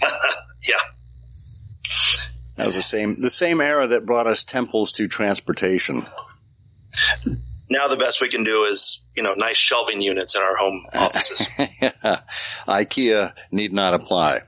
[0.68, 0.76] yeah.
[2.56, 6.04] That was the same, the same era that brought us temples to transportation.
[7.70, 10.86] Now the best we can do is, you know, nice shelving units in our home
[10.94, 11.46] offices.
[12.66, 14.42] IKEA need not apply.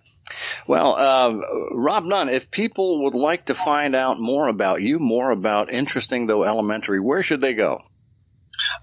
[0.66, 1.41] Well, uh,
[1.72, 6.26] Rob Nunn, if people would like to find out more about you, more about Interesting
[6.26, 7.85] Though Elementary, where should they go?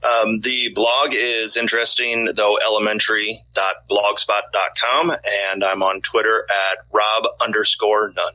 [0.03, 5.11] Um, the blog is interesting though elementary.blogspot.com
[5.51, 8.33] and I'm on Twitter at Rob underscore Nunn.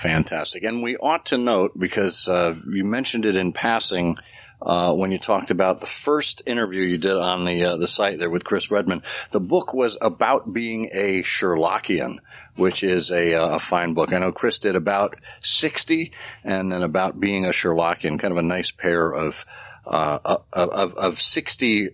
[0.00, 0.64] Fantastic.
[0.64, 4.18] And we ought to note, because uh, you mentioned it in passing
[4.64, 8.18] uh, when you talked about the first interview you did on the uh, the site
[8.18, 9.02] there with Chris Redmond.
[9.30, 12.18] The book was about being a Sherlockian,
[12.56, 14.12] which is a, uh, a fine book.
[14.12, 16.12] I know Chris did about sixty,
[16.42, 19.44] and then about being a Sherlockian, kind of a nice pair of
[19.86, 21.90] uh, of, of sixty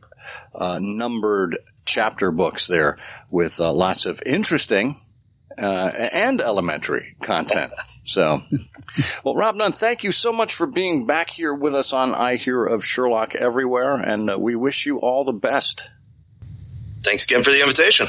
[0.54, 2.98] uh, numbered chapter books there
[3.30, 5.00] with uh, lots of interesting
[5.58, 7.72] and elementary content.
[8.04, 8.42] So,
[9.24, 12.36] well, Rob Nunn, thank you so much for being back here with us on I
[12.36, 15.90] Hear of Sherlock Everywhere, and uh, we wish you all the best.
[17.02, 18.08] Thanks again for the invitation.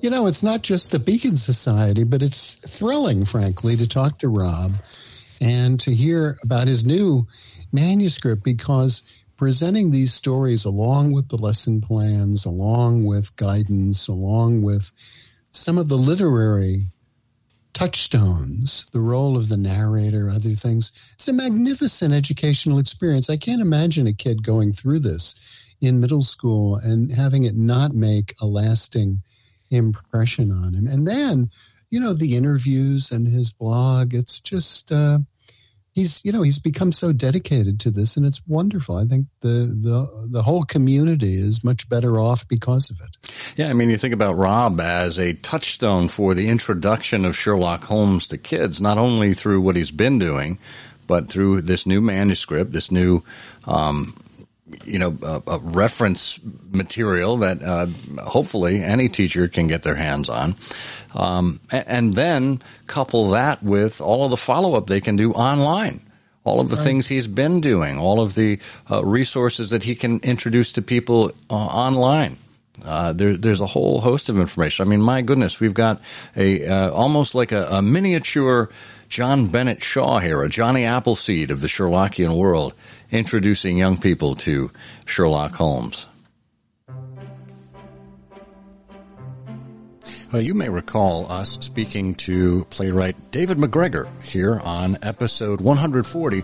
[0.00, 4.28] You know, it's not just the Beacon Society, but it's thrilling, frankly, to talk to
[4.28, 4.72] Rob
[5.42, 7.26] and to hear about his new
[7.72, 9.02] manuscript because
[9.36, 14.92] presenting these stories along with the lesson plans, along with guidance, along with
[15.50, 16.86] some of the literary
[17.72, 20.92] touchstones, the role of the narrator, other things.
[21.14, 23.28] It's a magnificent educational experience.
[23.28, 25.34] I can't imagine a kid going through this
[25.80, 29.22] in middle school and having it not make a lasting
[29.70, 30.86] impression on him.
[30.86, 31.50] And then,
[31.90, 35.18] you know, the interviews and his blog, it's just, uh,
[35.92, 38.96] he's you know he's become so dedicated to this and it's wonderful.
[38.96, 43.32] I think the the the whole community is much better off because of it.
[43.56, 47.84] Yeah i mean you think about rob as a touchstone for the introduction of sherlock
[47.84, 50.58] holmes to kids not only through what he's been doing
[51.06, 53.22] but through this new manuscript this new
[53.66, 54.14] um,
[54.84, 57.86] you know, a, a reference material that uh,
[58.22, 60.56] hopefully any teacher can get their hands on,
[61.14, 65.32] um, and, and, then couple that with all of the follow up they can do
[65.32, 66.02] online.
[66.44, 66.84] All of the right.
[66.84, 68.58] things he's been doing, all of the
[68.90, 72.36] uh, resources that he can introduce to people uh, online.
[72.84, 74.84] Uh, there, there's a whole host of information.
[74.84, 76.00] I mean, my goodness, we've got
[76.36, 78.70] a uh, almost like a, a miniature
[79.12, 82.72] John Bennett Shaw here, a Johnny Appleseed of the Sherlockian world
[83.12, 84.70] introducing young people to
[85.04, 86.06] Sherlock Holmes.
[90.32, 96.42] Well, you may recall us speaking to playwright David MacGregor here on episode 140.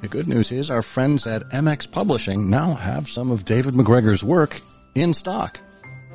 [0.00, 4.22] The good news is our friends at MX Publishing now have some of David MacGregor's
[4.22, 4.60] work
[4.94, 5.58] in stock.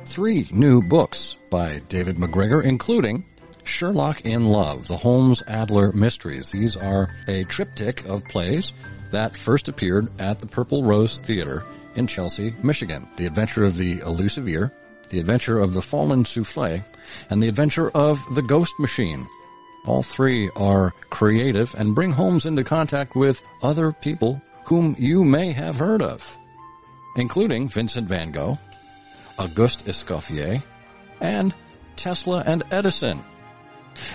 [0.06, 3.26] Three new books by David MacGregor, including
[3.64, 6.50] Sherlock in Love, the Holmes Adler Mysteries.
[6.50, 8.72] These are a triptych of plays
[9.12, 13.06] that first appeared at the Purple Rose Theater in Chelsea, Michigan.
[13.16, 14.72] The Adventure of the Elusive Ear,
[15.10, 16.84] The Adventure of the Fallen Souffle,
[17.30, 19.26] and The Adventure of the Ghost Machine.
[19.84, 25.52] All three are creative and bring Holmes into contact with other people whom you may
[25.52, 26.36] have heard of,
[27.16, 28.58] including Vincent van Gogh,
[29.38, 30.62] Auguste Escoffier,
[31.20, 31.54] and
[31.96, 33.22] Tesla and Edison.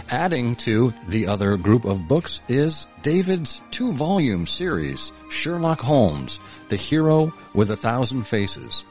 [0.09, 7.33] Adding to the other group of books is David's two-volume series, Sherlock Holmes, The Hero
[7.53, 8.85] with a Thousand Faces.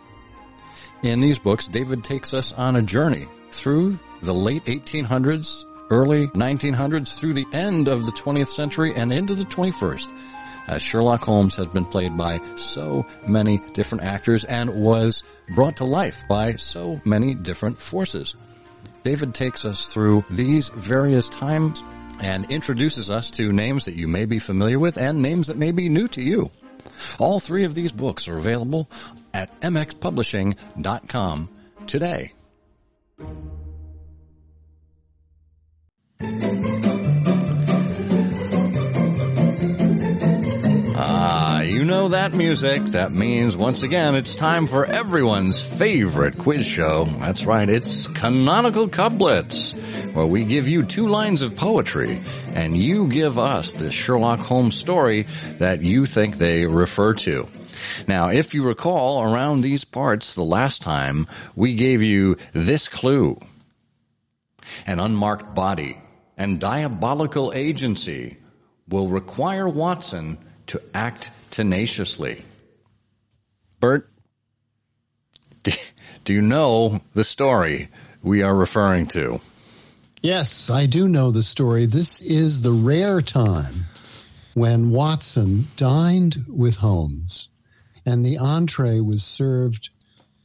[1.03, 7.19] In these books, David takes us on a journey through the late 1800s, early 1900s,
[7.19, 10.09] through the end of the 20th century and into the 21st,
[10.67, 15.23] as Sherlock Holmes has been played by so many different actors and was
[15.55, 18.35] brought to life by so many different forces.
[19.07, 21.85] David takes us through these various times
[22.19, 25.71] and introduces us to names that you may be familiar with and names that may
[25.71, 26.51] be new to you.
[27.21, 28.91] All three of these books are available
[29.33, 31.49] at mxpublishing.com
[31.87, 32.33] today.
[41.87, 42.83] Know that music.
[42.87, 47.05] That means once again it's time for everyone's favorite quiz show.
[47.05, 49.73] That's right, it's Canonical Couplets,
[50.13, 54.77] where we give you two lines of poetry and you give us the Sherlock Holmes
[54.77, 55.29] story
[55.59, 57.47] that you think they refer to.
[58.09, 63.39] Now, if you recall around these parts the last time, we gave you this clue.
[64.87, 66.03] An unmarked body
[66.37, 68.39] and diabolical agency
[68.89, 72.45] will require Watson to act tenaciously.
[73.81, 74.11] Burt,
[76.25, 77.89] do you know the story
[78.23, 79.41] we are referring to?
[80.21, 81.87] Yes, I do know the story.
[81.87, 83.87] This is the rare time
[84.53, 87.49] when Watson dined with Holmes
[88.05, 89.89] and the entree was served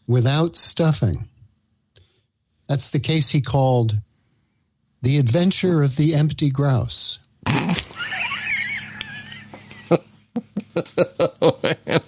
[0.08, 1.28] without stuffing.
[2.70, 3.98] That's the case he called
[5.02, 7.20] The Adventure of the Empty Grouse.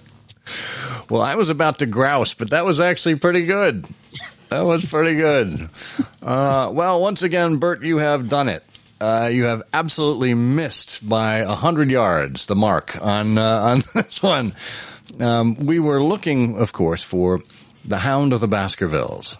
[1.10, 3.86] well, I was about to grouse, but that was actually pretty good.
[4.48, 5.68] That was pretty good.
[6.22, 8.62] Uh, well, once again, Burt, you have done it.
[9.00, 14.22] Uh, you have absolutely missed by a hundred yards the mark on uh, on this
[14.22, 14.54] one.
[15.20, 17.40] Um, we were looking, of course, for
[17.84, 19.36] the Hound of the Baskervilles.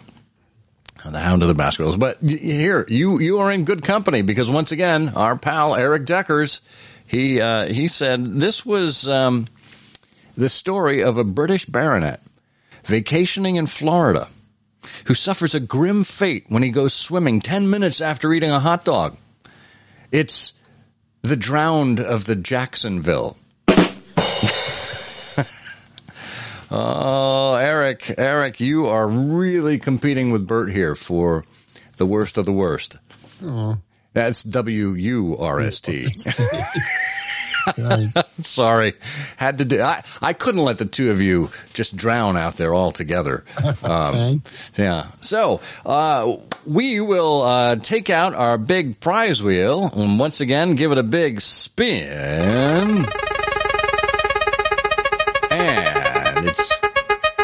[1.03, 1.97] The Hound of the Baskervilles.
[1.97, 6.61] But here, you you are in good company because once again, our pal Eric Deckers
[7.05, 9.47] he uh, he said this was um,
[10.35, 12.21] the story of a British baronet
[12.85, 14.29] vacationing in Florida
[15.05, 18.85] who suffers a grim fate when he goes swimming 10 minutes after eating a hot
[18.85, 19.17] dog.
[20.11, 20.53] It's
[21.21, 23.37] the drowned of the Jacksonville.
[26.71, 31.43] oh, Eric, Eric, you are really competing with Burt here for
[31.97, 32.97] the worst of the worst.
[33.41, 33.79] Aww.
[34.15, 36.07] That's W U R S T.
[38.41, 38.93] Sorry,
[39.35, 39.81] had to do.
[39.81, 43.43] I I couldn't let the two of you just drown out there all together.
[43.83, 44.41] Um,
[44.77, 45.11] yeah.
[45.21, 50.91] So uh, we will uh, take out our big prize wheel and once again give
[50.91, 52.07] it a big spin,
[55.51, 56.77] and it's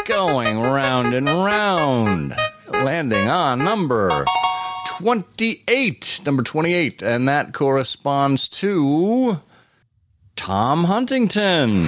[0.06, 2.34] going round and round,
[2.72, 4.24] landing on number
[5.02, 9.40] 28, number 28, and that corresponds to
[10.36, 11.86] Tom Huntington.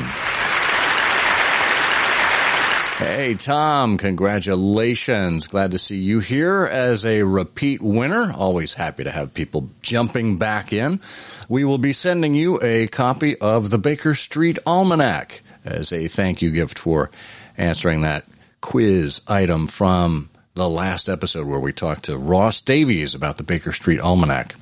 [2.98, 5.46] Hey, Tom, congratulations.
[5.46, 8.32] Glad to see you here as a repeat winner.
[8.32, 11.00] Always happy to have people jumping back in.
[11.48, 16.42] We will be sending you a copy of the Baker Street Almanac as a thank
[16.42, 17.12] you gift for
[17.56, 18.24] answering that
[18.60, 23.72] quiz item from the last episode where we talked to Ross Davies about the Baker
[23.72, 24.54] Street Almanac.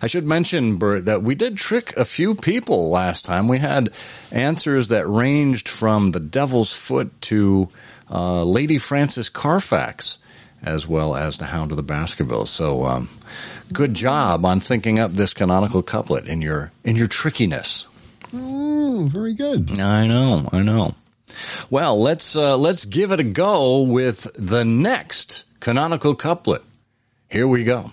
[0.00, 3.48] I should mention, Burt, that we did trick a few people last time.
[3.48, 3.90] We had
[4.30, 7.68] answers that ranged from the Devil's Foot to
[8.08, 10.18] uh, Lady Frances Carfax,
[10.62, 12.48] as well as the Hound of the Baskervilles.
[12.48, 13.08] So, um,
[13.72, 17.86] good job on thinking up this canonical couplet in your in your trickiness.
[18.32, 19.80] Oh, very good.
[19.80, 20.94] I know, I know.
[21.70, 26.62] Well, let's uh, let's give it a go with the next canonical couplet.
[27.28, 27.92] Here we go.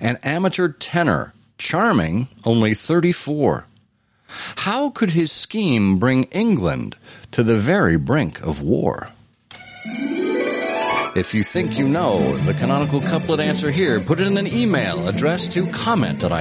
[0.00, 3.66] An amateur tenor, charming, only 34.
[4.56, 6.96] How could his scheme bring England
[7.32, 9.10] to the very brink of war?
[11.14, 15.06] If you think you know the canonical couplet answer here, put it in an email
[15.08, 16.32] addressed to comment at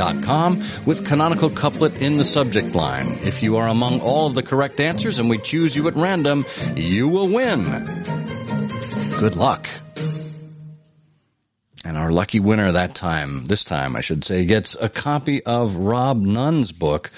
[0.00, 3.18] ihearofsherlock.com with canonical couplet in the subject line.
[3.22, 6.46] If you are among all of the correct answers and we choose you at random,
[6.76, 7.64] you will win.
[9.18, 9.68] Good luck.
[11.84, 15.76] And our lucky winner that time, this time I should say, gets a copy of
[15.76, 17.10] Rob Nunn's book,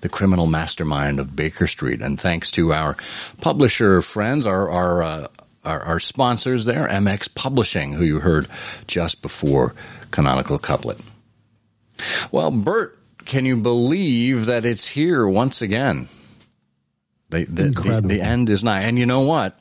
[0.00, 2.00] The Criminal Mastermind of Baker Street.
[2.00, 2.96] And thanks to our
[3.40, 5.26] publisher friends, our, our, uh,
[5.64, 8.48] our, our sponsors there, MX Publishing, who you heard
[8.86, 9.74] just before
[10.12, 11.00] Canonical Couplet.
[12.32, 16.08] Well, Burt, can you believe that it's here once again?
[17.30, 18.82] The, the, the, the end is nigh.
[18.82, 19.58] And you know what?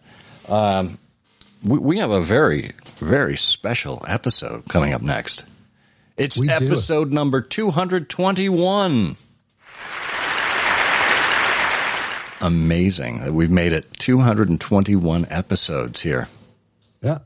[0.48, 0.98] Um,
[1.64, 5.46] we, we have a very, very special episode coming up next.
[6.18, 6.54] It's We do.
[6.54, 9.18] episode number 221.
[12.42, 16.28] Amazing that we've made it 221 episodes here.
[17.02, 17.20] Yeah.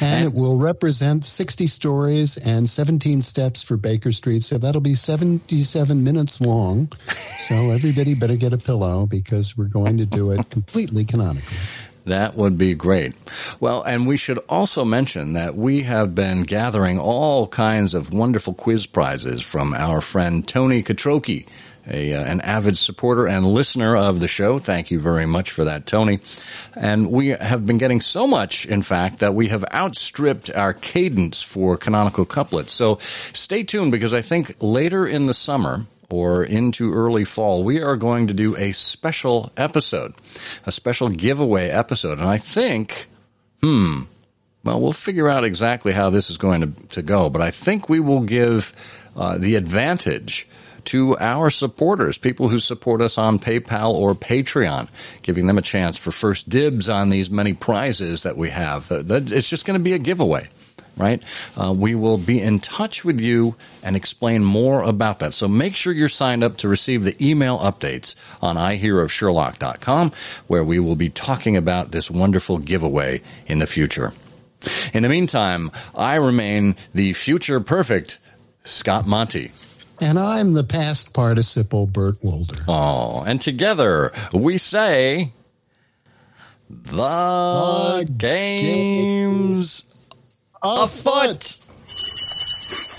[0.00, 4.42] And, it will represent 60 stories and 17 steps for Baker Street.
[4.42, 6.92] So that'll be 77 minutes long.
[6.92, 11.56] So everybody better get a pillow because we're going to do it completely canonically.
[12.08, 13.14] That would be great.
[13.60, 18.54] Well, and we should also mention that we have been gathering all kinds of wonderful
[18.54, 21.46] quiz prizes from our friend Tony Katroki,
[21.90, 24.58] a, uh, an avid supporter and listener of the show.
[24.58, 26.20] Thank you very much for that, Tony.
[26.74, 31.42] And we have been getting so much, in fact, that we have outstripped our cadence
[31.42, 32.72] for canonical couplets.
[32.72, 32.98] So
[33.32, 37.96] stay tuned because I think later in the summer, or into early fall, we are
[37.96, 40.14] going to do a special episode,
[40.64, 42.18] a special giveaway episode.
[42.18, 43.08] And I think,
[43.62, 44.02] hmm,
[44.64, 47.88] well, we'll figure out exactly how this is going to, to go, but I think
[47.88, 48.72] we will give
[49.16, 50.48] uh, the advantage
[50.88, 54.88] to our supporters, people who support us on PayPal or Patreon,
[55.22, 58.90] giving them a chance for first dibs on these many prizes that we have.
[58.90, 60.48] Uh, It's just going to be a giveaway
[60.98, 61.22] right?
[61.56, 65.32] Uh, we will be in touch with you and explain more about that.
[65.32, 70.12] So make sure you're signed up to receive the email updates on ihearofsherlock.com
[70.48, 74.12] where we will be talking about this wonderful giveaway in the future.
[74.92, 78.18] In the meantime, I remain the future perfect
[78.64, 79.52] Scott Monty.
[80.00, 82.62] And I'm the past participle Burt Wolder.
[82.68, 85.32] Oh, and together we say
[86.70, 89.82] the, games
[90.62, 91.58] afoot.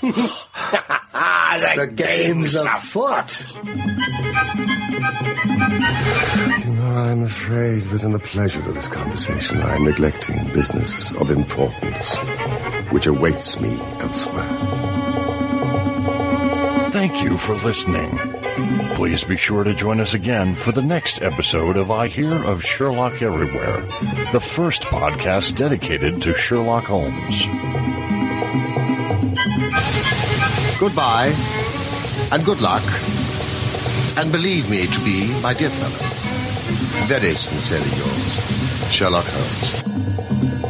[0.02, 3.44] the game's afoot.
[6.64, 11.30] You know, I'm afraid that in the pleasure of this conversation, I'm neglecting business of
[11.30, 12.16] importance,
[12.90, 14.89] which awaits me elsewhere.
[17.12, 18.16] Thank you for listening.
[18.94, 22.64] Please be sure to join us again for the next episode of I Hear of
[22.64, 23.80] Sherlock Everywhere,
[24.30, 27.42] the first podcast dedicated to Sherlock Holmes.
[30.78, 31.34] Goodbye,
[32.30, 32.84] and good luck,
[34.16, 40.69] and believe me to be, my dear fellow, very sincerely yours, Sherlock Holmes.